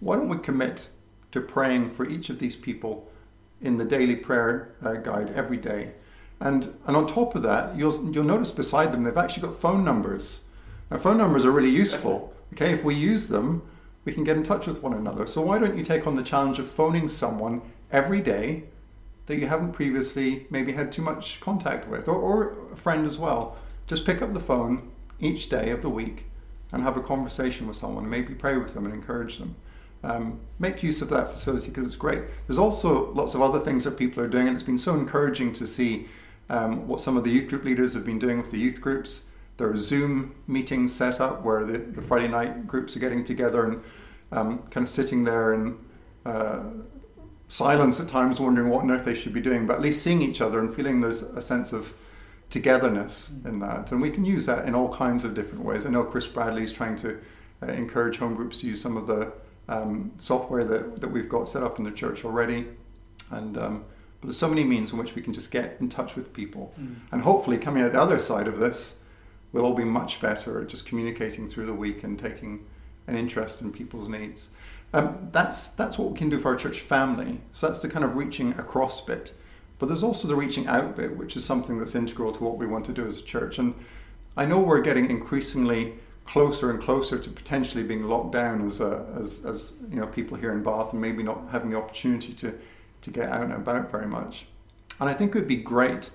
Why 0.00 0.16
don't 0.16 0.28
we 0.28 0.38
commit 0.38 0.88
to 1.32 1.40
praying 1.40 1.90
for 1.90 2.08
each 2.08 2.30
of 2.30 2.38
these 2.38 2.56
people 2.56 3.10
in 3.60 3.76
the 3.76 3.84
daily 3.84 4.16
prayer 4.16 4.74
uh, 4.82 4.94
guide 4.94 5.32
every 5.34 5.56
day? 5.56 5.92
And, 6.40 6.74
and 6.86 6.96
on 6.96 7.06
top 7.06 7.34
of 7.34 7.42
that, 7.42 7.76
you'll, 7.76 8.10
you'll 8.12 8.24
notice 8.24 8.50
beside 8.50 8.92
them 8.92 9.04
they've 9.04 9.16
actually 9.16 9.46
got 9.46 9.54
phone 9.54 9.84
numbers. 9.84 10.42
Now, 10.90 10.98
phone 10.98 11.18
numbers 11.18 11.44
are 11.44 11.50
really 11.50 11.70
useful. 11.70 12.34
Okay, 12.54 12.72
if 12.72 12.82
we 12.82 12.94
use 12.94 13.28
them, 13.28 13.62
we 14.04 14.12
can 14.12 14.24
get 14.24 14.36
in 14.36 14.42
touch 14.42 14.66
with 14.66 14.82
one 14.82 14.94
another. 14.94 15.26
So 15.26 15.42
why 15.42 15.58
don't 15.58 15.76
you 15.76 15.84
take 15.84 16.06
on 16.06 16.16
the 16.16 16.22
challenge 16.22 16.58
of 16.58 16.66
phoning 16.66 17.08
someone 17.08 17.62
every 17.92 18.20
day 18.20 18.64
that 19.26 19.36
you 19.38 19.46
haven't 19.46 19.72
previously 19.72 20.46
maybe 20.50 20.72
had 20.72 20.90
too 20.92 21.02
much 21.02 21.40
contact 21.40 21.88
with, 21.88 22.08
or, 22.08 22.16
or 22.16 22.72
a 22.72 22.76
friend 22.76 23.06
as 23.06 23.18
well? 23.18 23.56
Just 23.86 24.04
pick 24.04 24.22
up 24.22 24.32
the 24.34 24.40
phone 24.40 24.90
each 25.18 25.48
day 25.48 25.70
of 25.70 25.82
the 25.82 25.88
week 25.90 26.24
and 26.72 26.82
have 26.82 26.96
a 26.96 27.02
conversation 27.02 27.66
with 27.66 27.76
someone, 27.76 28.04
and 28.04 28.10
maybe 28.10 28.34
pray 28.34 28.56
with 28.56 28.74
them 28.74 28.84
and 28.84 28.94
encourage 28.94 29.38
them. 29.38 29.56
um, 30.02 30.40
make 30.58 30.82
use 30.82 31.02
of 31.02 31.08
that 31.10 31.30
facility 31.30 31.68
because 31.68 31.86
it's 31.86 31.96
great. 31.96 32.22
There's 32.46 32.58
also 32.58 33.12
lots 33.12 33.34
of 33.34 33.42
other 33.42 33.60
things 33.60 33.84
that 33.84 33.98
people 33.98 34.22
are 34.22 34.28
doing, 34.28 34.48
and 34.48 34.56
it's 34.56 34.64
been 34.64 34.78
so 34.78 34.94
encouraging 34.94 35.52
to 35.54 35.66
see 35.66 36.08
um, 36.48 36.88
what 36.88 37.00
some 37.00 37.16
of 37.16 37.24
the 37.24 37.30
youth 37.30 37.48
group 37.48 37.64
leaders 37.64 37.94
have 37.94 38.04
been 38.04 38.18
doing 38.18 38.38
with 38.38 38.50
the 38.50 38.58
youth 38.58 38.80
groups. 38.80 39.26
There 39.58 39.70
are 39.70 39.76
Zoom 39.76 40.34
meetings 40.46 40.92
set 40.94 41.20
up 41.20 41.42
where 41.42 41.64
the, 41.64 41.78
the 41.78 42.02
Friday 42.02 42.28
night 42.28 42.66
groups 42.66 42.96
are 42.96 42.98
getting 42.98 43.24
together 43.24 43.64
and 43.66 43.82
um, 44.32 44.58
kind 44.70 44.84
of 44.84 44.88
sitting 44.88 45.24
there 45.24 45.52
and 45.52 45.78
uh, 46.24 46.60
silence 47.50 47.98
at 47.98 48.08
times, 48.08 48.38
wondering 48.38 48.68
what 48.68 48.84
on 48.84 48.90
earth 48.90 49.04
they 49.04 49.14
should 49.14 49.34
be 49.34 49.40
doing, 49.40 49.66
but 49.66 49.74
at 49.74 49.82
least 49.82 50.02
seeing 50.02 50.22
each 50.22 50.40
other 50.40 50.60
and 50.60 50.72
feeling 50.72 51.00
there's 51.00 51.22
a 51.22 51.40
sense 51.40 51.72
of 51.72 51.94
togetherness 52.48 53.30
in 53.44 53.58
that. 53.58 53.90
And 53.90 54.00
we 54.00 54.10
can 54.10 54.24
use 54.24 54.46
that 54.46 54.66
in 54.66 54.74
all 54.74 54.94
kinds 54.94 55.24
of 55.24 55.34
different 55.34 55.64
ways. 55.64 55.84
I 55.84 55.90
know 55.90 56.04
Chris 56.04 56.28
Bradley 56.28 56.62
is 56.62 56.72
trying 56.72 56.94
to 56.96 57.18
uh, 57.62 57.66
encourage 57.72 58.18
home 58.18 58.36
groups 58.36 58.60
to 58.60 58.68
use 58.68 58.80
some 58.80 58.96
of 58.96 59.08
the 59.08 59.32
um, 59.68 60.12
software 60.18 60.64
that, 60.64 61.00
that 61.00 61.10
we've 61.10 61.28
got 61.28 61.48
set 61.48 61.62
up 61.62 61.78
in 61.78 61.84
the 61.84 61.90
church 61.90 62.24
already. 62.24 62.68
And 63.30 63.58
um, 63.58 63.84
but 64.20 64.28
there's 64.28 64.38
so 64.38 64.48
many 64.48 64.64
means 64.64 64.92
in 64.92 64.98
which 64.98 65.14
we 65.14 65.22
can 65.22 65.32
just 65.32 65.50
get 65.50 65.76
in 65.80 65.88
touch 65.88 66.14
with 66.14 66.32
people. 66.32 66.74
Mm. 66.78 66.96
And 67.10 67.22
hopefully, 67.22 67.58
coming 67.58 67.82
out 67.82 67.92
the 67.92 68.00
other 68.00 68.18
side 68.18 68.46
of 68.46 68.58
this, 68.58 68.98
we'll 69.52 69.64
all 69.64 69.74
be 69.74 69.84
much 69.84 70.20
better 70.20 70.60
at 70.60 70.68
just 70.68 70.86
communicating 70.86 71.48
through 71.48 71.66
the 71.66 71.74
week 71.74 72.04
and 72.04 72.18
taking 72.18 72.66
an 73.10 73.16
interest 73.16 73.60
in 73.60 73.72
people's 73.72 74.08
needs. 74.08 74.50
Um, 74.92 75.28
that's 75.30 75.68
that's 75.68 75.98
what 75.98 76.10
we 76.10 76.18
can 76.18 76.30
do 76.30 76.38
for 76.38 76.48
our 76.48 76.56
church 76.56 76.80
family. 76.80 77.40
So 77.52 77.66
that's 77.66 77.82
the 77.82 77.88
kind 77.88 78.04
of 78.04 78.16
reaching 78.16 78.52
across 78.58 79.00
bit. 79.00 79.34
But 79.78 79.86
there's 79.86 80.02
also 80.02 80.28
the 80.28 80.34
reaching 80.34 80.66
out 80.66 80.96
bit, 80.96 81.16
which 81.16 81.36
is 81.36 81.44
something 81.44 81.78
that's 81.78 81.94
integral 81.94 82.32
to 82.32 82.44
what 82.44 82.58
we 82.58 82.66
want 82.66 82.84
to 82.86 82.92
do 82.92 83.06
as 83.06 83.18
a 83.18 83.22
church. 83.22 83.58
And 83.58 83.74
I 84.36 84.44
know 84.44 84.60
we're 84.60 84.82
getting 84.82 85.08
increasingly 85.08 85.94
closer 86.26 86.70
and 86.70 86.80
closer 86.80 87.18
to 87.18 87.30
potentially 87.30 87.82
being 87.82 88.04
locked 88.04 88.32
down 88.32 88.64
as, 88.66 88.80
a, 88.80 89.04
as, 89.18 89.44
as 89.44 89.72
you 89.90 89.96
know 89.96 90.06
people 90.06 90.36
here 90.36 90.52
in 90.52 90.62
Bath 90.62 90.92
and 90.92 91.00
maybe 91.00 91.22
not 91.22 91.48
having 91.50 91.70
the 91.70 91.76
opportunity 91.76 92.32
to, 92.34 92.58
to 93.02 93.10
get 93.10 93.28
out 93.28 93.42
and 93.42 93.52
about 93.52 93.90
very 93.90 94.06
much. 94.06 94.46
And 95.00 95.08
I 95.08 95.14
think 95.14 95.34
it 95.34 95.38
would 95.38 95.48
be 95.48 95.56
great 95.56 96.10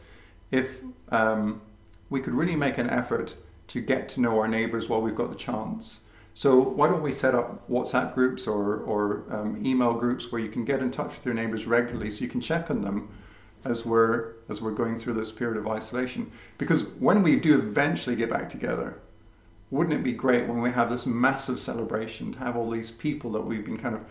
if 0.51 0.81
um, 1.09 1.61
we 2.09 2.21
could 2.21 2.33
really 2.33 2.55
make 2.55 2.77
an 2.77 2.89
effort 2.89 3.35
to 3.67 3.81
get 3.81 4.07
to 4.09 4.21
know 4.21 4.39
our 4.39 4.47
neighbours 4.47 4.87
while 4.87 5.01
we've 5.01 5.15
got 5.15 5.31
the 5.31 5.35
chance. 5.35 6.04
So 6.37 6.59
why 6.59 6.89
don't 6.89 7.01
we 7.01 7.13
set 7.13 7.33
up 7.33 7.67
WhatsApp 7.69 8.13
groups 8.13 8.45
or, 8.45 8.79
or 8.79 9.23
um, 9.29 9.65
email 9.65 9.93
groups 9.93 10.33
where 10.33 10.41
you 10.41 10.49
can 10.49 10.65
get 10.65 10.81
in 10.81 10.91
touch 10.91 11.15
with 11.15 11.25
your 11.25 11.33
neighbours 11.33 11.65
regularly 11.65 12.11
so 12.11 12.19
you 12.19 12.27
can 12.27 12.41
check 12.41 12.69
on 12.69 12.81
them 12.81 13.07
as 13.63 13.85
we're 13.85 14.33
as 14.49 14.61
we're 14.61 14.71
going 14.71 14.99
through 14.99 15.13
this 15.13 15.31
period 15.31 15.57
of 15.57 15.65
isolation. 15.65 16.29
Because 16.57 16.83
when 16.99 17.23
we 17.23 17.37
do 17.37 17.57
eventually 17.57 18.17
get 18.17 18.29
back 18.29 18.49
together, 18.49 18.99
wouldn't 19.71 19.95
it 19.97 20.03
be 20.03 20.11
great 20.11 20.45
when 20.45 20.61
we 20.61 20.71
have 20.71 20.89
this 20.89 21.05
massive 21.05 21.57
celebration 21.57 22.33
to 22.33 22.39
have 22.39 22.57
all 22.57 22.69
these 22.69 22.91
people 22.91 23.31
that 23.31 23.45
we've 23.45 23.65
been 23.65 23.79
kind 23.79 23.95
of 23.95 24.01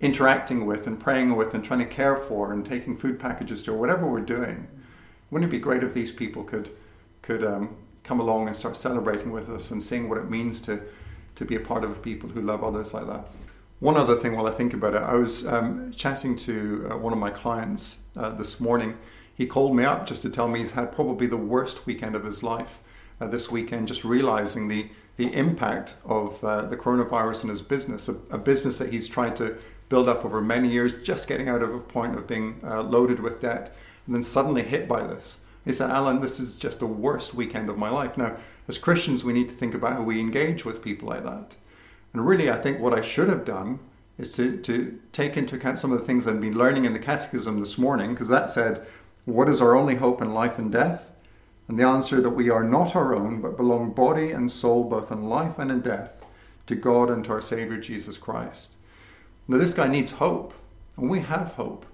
interacting 0.00 0.64
with 0.64 0.86
and 0.86 0.98
praying 0.98 1.36
with 1.36 1.52
and 1.52 1.62
trying 1.62 1.80
to 1.80 1.84
care 1.84 2.16
for 2.16 2.50
and 2.50 2.64
taking 2.64 2.96
food 2.96 3.18
packages 3.18 3.62
to 3.64 3.72
or 3.72 3.76
whatever 3.76 4.06
we're 4.06 4.20
doing? 4.20 4.68
Wouldn't 5.30 5.50
it 5.50 5.54
be 5.54 5.60
great 5.60 5.84
if 5.84 5.92
these 5.92 6.12
people 6.12 6.44
could 6.44 6.70
could 7.20 7.44
um, 7.44 7.76
come 8.04 8.20
along 8.20 8.46
and 8.46 8.56
start 8.56 8.74
celebrating 8.74 9.32
with 9.32 9.50
us 9.50 9.70
and 9.70 9.82
seeing 9.82 10.08
what 10.08 10.16
it 10.16 10.30
means 10.30 10.62
to 10.62 10.80
to 11.38 11.44
be 11.44 11.54
a 11.54 11.60
part 11.60 11.84
of 11.84 12.02
people 12.02 12.28
who 12.28 12.40
love 12.40 12.62
others 12.62 12.92
like 12.92 13.06
that? 13.06 13.26
One 13.80 13.96
other 13.96 14.16
thing 14.16 14.34
while 14.34 14.48
I 14.48 14.50
think 14.50 14.74
about 14.74 14.94
it, 14.94 15.02
I 15.02 15.14
was 15.14 15.46
um, 15.46 15.92
chatting 15.92 16.34
to 16.38 16.88
uh, 16.90 16.96
one 16.96 17.12
of 17.12 17.18
my 17.18 17.30
clients 17.30 18.00
uh, 18.16 18.30
this 18.30 18.58
morning. 18.58 18.98
He 19.36 19.46
called 19.46 19.76
me 19.76 19.84
up 19.84 20.04
just 20.04 20.22
to 20.22 20.30
tell 20.30 20.48
me 20.48 20.58
he's 20.58 20.72
had 20.72 20.90
probably 20.90 21.28
the 21.28 21.36
worst 21.36 21.86
weekend 21.86 22.16
of 22.16 22.24
his 22.24 22.42
life 22.42 22.82
uh, 23.20 23.28
this 23.28 23.52
weekend, 23.52 23.86
just 23.86 24.04
realizing 24.04 24.66
the, 24.66 24.88
the 25.16 25.32
impact 25.32 25.94
of 26.04 26.42
uh, 26.42 26.62
the 26.62 26.76
coronavirus 26.76 27.44
in 27.44 27.50
his 27.50 27.62
business, 27.62 28.08
a, 28.08 28.16
a, 28.30 28.38
business 28.38 28.78
that 28.78 28.92
he's 28.92 29.06
tried 29.06 29.36
to 29.36 29.56
build 29.88 30.08
up 30.08 30.24
over 30.24 30.40
many 30.40 30.68
years, 30.68 30.92
just 31.04 31.28
getting 31.28 31.48
out 31.48 31.62
of 31.62 31.72
a 31.72 31.78
point 31.78 32.16
of 32.16 32.26
being 32.26 32.60
uh, 32.64 32.82
loaded 32.82 33.20
with 33.20 33.40
debt, 33.40 33.72
and 34.06 34.14
then 34.14 34.24
suddenly 34.24 34.62
hit 34.62 34.88
by 34.88 35.06
this. 35.06 35.38
He 35.64 35.72
said, 35.72 35.90
Alan, 35.90 36.20
this 36.20 36.40
is 36.40 36.56
just 36.56 36.80
the 36.80 36.86
worst 36.86 37.32
weekend 37.32 37.68
of 37.68 37.78
my 37.78 37.90
life. 37.90 38.18
Now, 38.18 38.36
as 38.68 38.78
Christians, 38.78 39.24
we 39.24 39.32
need 39.32 39.48
to 39.48 39.54
think 39.54 39.74
about 39.74 39.94
how 39.94 40.02
we 40.02 40.20
engage 40.20 40.64
with 40.64 40.84
people 40.84 41.08
like 41.08 41.24
that. 41.24 41.56
And 42.12 42.26
really, 42.26 42.50
I 42.50 42.60
think 42.60 42.78
what 42.78 42.96
I 42.96 43.00
should 43.00 43.28
have 43.28 43.44
done 43.44 43.80
is 44.18 44.30
to, 44.32 44.58
to 44.58 45.00
take 45.12 45.36
into 45.36 45.56
account 45.56 45.78
some 45.78 45.92
of 45.92 45.98
the 45.98 46.04
things 46.04 46.26
I've 46.26 46.40
been 46.40 46.56
learning 46.56 46.84
in 46.84 46.92
the 46.92 46.98
Catechism 46.98 47.60
this 47.60 47.78
morning, 47.78 48.10
because 48.10 48.28
that 48.28 48.50
said, 48.50 48.86
What 49.24 49.48
is 49.48 49.60
our 49.60 49.74
only 49.74 49.94
hope 49.96 50.20
in 50.20 50.34
life 50.34 50.58
and 50.58 50.70
death? 50.70 51.10
And 51.66 51.78
the 51.78 51.84
answer 51.84 52.20
that 52.20 52.30
we 52.30 52.50
are 52.50 52.64
not 52.64 52.96
our 52.96 53.14
own, 53.14 53.40
but 53.40 53.56
belong 53.56 53.92
body 53.92 54.30
and 54.30 54.50
soul, 54.50 54.84
both 54.84 55.12
in 55.12 55.24
life 55.24 55.58
and 55.58 55.70
in 55.70 55.80
death, 55.80 56.24
to 56.66 56.74
God 56.74 57.10
and 57.10 57.24
to 57.24 57.32
our 57.32 57.42
Savior 57.42 57.78
Jesus 57.78 58.18
Christ. 58.18 58.74
Now, 59.46 59.58
this 59.58 59.74
guy 59.74 59.86
needs 59.86 60.12
hope, 60.12 60.52
and 60.96 61.08
we 61.08 61.20
have 61.20 61.54
hope. 61.54 61.86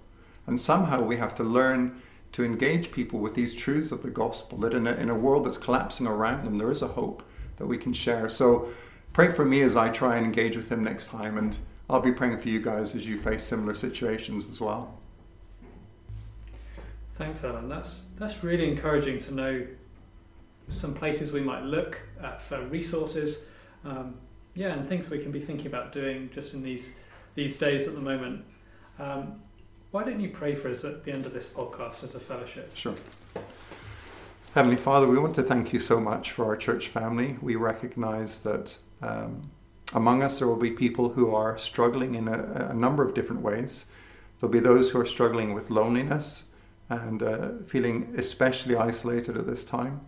And 0.47 0.61
somehow 0.61 1.03
we 1.03 1.17
have 1.17 1.35
to 1.37 1.45
learn 1.45 2.01
to 2.35 2.45
engage 2.45 2.91
people 2.91 3.21
with 3.21 3.35
these 3.35 3.55
truths 3.55 3.93
of 3.93 4.03
the 4.03 4.11
gospel, 4.11 4.59
that 4.59 4.75
in 4.75 4.89
a, 4.89 4.93
in 4.95 5.09
a 5.09 5.15
world 5.15 5.47
that's 5.47 5.57
collapsing 5.57 6.07
around 6.07 6.45
them, 6.45 6.57
there 6.57 6.73
is 6.73 6.83
a 6.83 6.89
hope 6.89 7.23
that 7.57 7.67
we 7.67 7.79
can 7.79 7.93
share. 7.93 8.29
So, 8.29 8.69
pray 9.13 9.31
for 9.31 9.45
me 9.45 9.63
as 9.63 9.77
I 9.77 9.89
try 9.89 10.17
and 10.17 10.27
engage 10.27 10.57
with 10.57 10.71
him 10.71 10.83
next 10.83 11.07
time, 11.07 11.39
and 11.39 11.57
I'll 11.89 12.01
be 12.01 12.11
praying 12.11 12.39
for 12.39 12.49
you 12.49 12.61
guys 12.61 12.97
as 12.97 13.07
you 13.07 13.19
face 13.19 13.45
similar 13.45 13.77
situations 13.77 14.49
as 14.49 14.61
well. 14.61 14.99
Thanks, 17.15 17.45
Alan. 17.45 17.69
That's 17.69 18.07
that's 18.17 18.43
really 18.43 18.69
encouraging 18.69 19.21
to 19.21 19.35
know 19.35 19.67
some 20.67 20.93
places 20.93 21.31
we 21.31 21.41
might 21.41 21.63
look 21.63 22.01
for 22.41 22.61
resources. 22.67 23.47
Um, 23.85 24.17
yeah, 24.57 24.73
and 24.73 24.85
things 24.85 25.09
we 25.09 25.21
can 25.21 25.31
be 25.31 25.39
thinking 25.39 25.67
about 25.67 25.93
doing 25.93 26.31
just 26.35 26.53
in 26.53 26.65
these 26.65 26.95
these 27.37 27.57
days 27.57 27.87
at 27.87 27.95
the 27.95 28.01
moment. 28.01 28.45
Um, 28.99 29.41
why 29.95 30.03
don't 30.03 30.19
you 30.19 30.29
pray 30.29 30.57
for 30.57 30.69
us 30.69 30.83
at 30.85 31.05
the 31.05 31.13
end 31.13 31.25
of 31.25 31.33
this 31.33 31.47
podcast 31.47 32.03
as 32.03 32.17
a 32.17 32.19
fellowship? 32.19 32.69
Sure. 32.75 32.97
Heavenly 34.53 34.77
Father, 34.77 35.07
we 35.07 35.17
want 35.21 35.37
to 35.37 35.43
thank 35.45 35.73
you 35.73 35.79
so 35.79 36.01
much 36.01 36.33
for 36.33 36.47
our 36.47 36.57
church 36.57 36.89
family. 36.89 37.37
We 37.41 37.55
recognize 37.55 38.41
that 38.41 38.77
um, 39.03 39.53
among 39.93 40.25
us 40.25 40.41
there 40.41 40.49
will 40.49 40.57
be 40.57 40.73
people 40.73 41.11
who 41.11 41.33
are 41.33 41.57
struggling 41.59 42.17
in 42.17 42.27
a, 42.27 42.71
a, 42.71 42.75
number 42.75 43.07
of 43.07 43.15
different 43.15 43.43
ways. 43.43 43.87
There'll 44.41 44.53
be 44.53 44.59
those 44.59 44.91
who 44.91 44.99
are 45.01 45.07
struggling 45.07 45.55
with 45.55 45.71
loneliness 45.71 46.47
and 46.89 47.23
uh, 47.23 47.51
feeling 47.65 48.13
especially 48.19 48.75
isolated 48.75 49.37
at 49.37 49.47
this 49.47 49.65
time. 49.65 50.01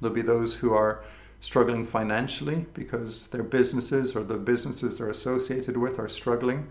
There'll 0.00 0.14
be 0.14 0.22
those 0.22 0.54
who 0.54 0.72
are 0.72 1.02
struggling 1.40 1.86
financially 1.86 2.66
because 2.72 3.26
their 3.26 3.42
businesses 3.42 4.14
or 4.14 4.22
the 4.22 4.36
businesses 4.36 4.98
they're 4.98 5.10
associated 5.10 5.76
with 5.76 5.98
are 5.98 6.08
struggling. 6.08 6.68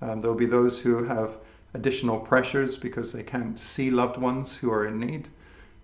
Um, 0.00 0.22
there'll 0.22 0.34
be 0.34 0.46
those 0.46 0.80
who 0.80 1.04
have 1.04 1.36
additional 1.74 2.20
pressures 2.20 2.76
because 2.76 3.12
they 3.12 3.22
can't 3.22 3.58
see 3.58 3.90
loved 3.90 4.16
ones 4.16 4.56
who 4.56 4.70
are 4.70 4.86
in 4.86 4.98
need. 4.98 5.28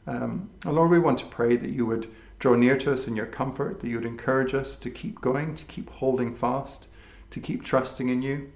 Um, 0.06 0.50
Lord, 0.64 0.90
we 0.90 0.98
want 0.98 1.18
to 1.18 1.26
pray 1.26 1.56
that 1.56 1.70
you 1.70 1.86
would 1.86 2.08
draw 2.38 2.54
near 2.54 2.76
to 2.78 2.92
us 2.92 3.06
in 3.06 3.16
your 3.16 3.26
comfort, 3.26 3.80
that 3.80 3.88
you 3.88 3.96
would 3.96 4.06
encourage 4.06 4.54
us 4.54 4.76
to 4.76 4.90
keep 4.90 5.20
going, 5.20 5.54
to 5.54 5.64
keep 5.64 5.90
holding 5.90 6.34
fast, 6.34 6.88
to 7.30 7.40
keep 7.40 7.64
trusting 7.64 8.08
in 8.08 8.22
you. 8.22 8.52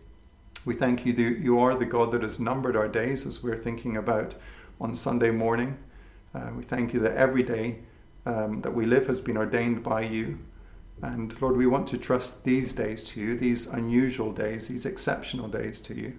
We 0.64 0.74
thank 0.74 1.06
you 1.06 1.12
that 1.14 1.38
you 1.38 1.58
are 1.58 1.74
the 1.74 1.86
God 1.86 2.12
that 2.12 2.22
has 2.22 2.38
numbered 2.38 2.76
our 2.76 2.88
days 2.88 3.26
as 3.26 3.42
we're 3.42 3.56
thinking 3.56 3.96
about 3.96 4.34
on 4.80 4.94
Sunday 4.94 5.30
morning. 5.30 5.78
Uh, 6.34 6.50
we 6.56 6.62
thank 6.62 6.92
you 6.92 7.00
that 7.00 7.16
every 7.16 7.42
day 7.42 7.78
um, 8.26 8.60
that 8.60 8.74
we 8.74 8.86
live 8.86 9.06
has 9.06 9.20
been 9.20 9.36
ordained 9.36 9.82
by 9.82 10.02
you. 10.02 10.38
And 11.02 11.40
Lord, 11.40 11.56
we 11.56 11.66
want 11.66 11.88
to 11.88 11.98
trust 11.98 12.44
these 12.44 12.74
days 12.74 13.02
to 13.04 13.20
you, 13.20 13.36
these 13.36 13.66
unusual 13.66 14.32
days, 14.32 14.68
these 14.68 14.84
exceptional 14.84 15.48
days 15.48 15.80
to 15.82 15.94
you, 15.94 16.18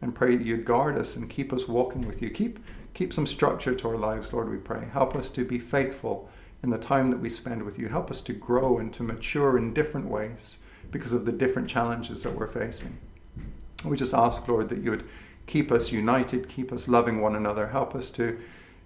and 0.00 0.14
pray 0.14 0.36
that 0.36 0.46
you'd 0.46 0.64
guard 0.64 0.96
us 0.96 1.16
and 1.16 1.30
keep 1.30 1.52
us 1.52 1.66
walking 1.66 2.06
with 2.06 2.22
you. 2.22 2.30
Keep 2.30 2.58
Keep 2.96 3.12
some 3.12 3.26
structure 3.26 3.74
to 3.74 3.88
our 3.88 3.98
lives, 3.98 4.32
Lord, 4.32 4.48
we 4.48 4.56
pray. 4.56 4.88
Help 4.90 5.14
us 5.14 5.28
to 5.28 5.44
be 5.44 5.58
faithful 5.58 6.30
in 6.62 6.70
the 6.70 6.78
time 6.78 7.10
that 7.10 7.20
we 7.20 7.28
spend 7.28 7.62
with 7.62 7.78
you. 7.78 7.88
Help 7.88 8.10
us 8.10 8.22
to 8.22 8.32
grow 8.32 8.78
and 8.78 8.90
to 8.94 9.02
mature 9.02 9.58
in 9.58 9.74
different 9.74 10.08
ways 10.08 10.60
because 10.90 11.12
of 11.12 11.26
the 11.26 11.32
different 11.32 11.68
challenges 11.68 12.22
that 12.22 12.34
we're 12.34 12.46
facing. 12.46 12.96
We 13.84 13.98
just 13.98 14.14
ask, 14.14 14.48
Lord, 14.48 14.70
that 14.70 14.78
you 14.78 14.92
would 14.92 15.06
keep 15.44 15.70
us 15.70 15.92
united, 15.92 16.48
keep 16.48 16.72
us 16.72 16.88
loving 16.88 17.20
one 17.20 17.36
another, 17.36 17.66
help 17.66 17.94
us 17.94 18.08
to, 18.12 18.40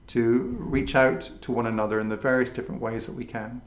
to 0.08 0.56
reach 0.58 0.96
out 0.96 1.30
to 1.42 1.52
one 1.52 1.66
another 1.66 2.00
in 2.00 2.08
the 2.08 2.16
various 2.16 2.50
different 2.50 2.80
ways 2.80 3.06
that 3.06 3.14
we 3.14 3.24
can 3.24 3.62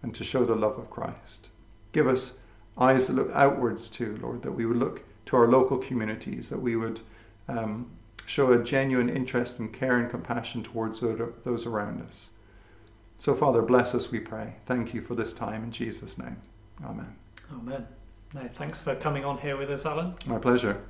and 0.00 0.14
to 0.14 0.22
show 0.22 0.44
the 0.44 0.54
love 0.54 0.78
of 0.78 0.90
Christ. 0.90 1.48
Give 1.90 2.06
us 2.06 2.38
eyes 2.78 3.08
that 3.08 3.14
look 3.14 3.32
outwards 3.34 3.88
too, 3.88 4.16
Lord, 4.22 4.42
that 4.42 4.52
we 4.52 4.64
would 4.64 4.76
look 4.76 5.02
to 5.28 5.36
our 5.36 5.46
local 5.46 5.76
communities, 5.76 6.48
that 6.48 6.58
we 6.58 6.74
would 6.74 7.02
um, 7.48 7.90
show 8.24 8.50
a 8.50 8.64
genuine 8.64 9.10
interest 9.10 9.58
and 9.58 9.70
care 9.70 9.98
and 9.98 10.08
compassion 10.08 10.62
towards 10.62 11.00
those 11.00 11.66
around 11.66 12.00
us. 12.00 12.30
So, 13.18 13.34
Father, 13.34 13.60
bless 13.60 13.94
us, 13.94 14.10
we 14.10 14.20
pray. 14.20 14.54
Thank 14.64 14.94
you 14.94 15.02
for 15.02 15.14
this 15.14 15.34
time 15.34 15.64
in 15.64 15.70
Jesus' 15.70 16.16
name. 16.16 16.38
Amen. 16.82 17.14
Amen. 17.52 17.86
No, 18.32 18.48
thanks 18.48 18.78
for 18.78 18.94
coming 18.94 19.26
on 19.26 19.36
here 19.36 19.58
with 19.58 19.70
us, 19.70 19.84
Alan. 19.84 20.14
My 20.24 20.38
pleasure. 20.38 20.80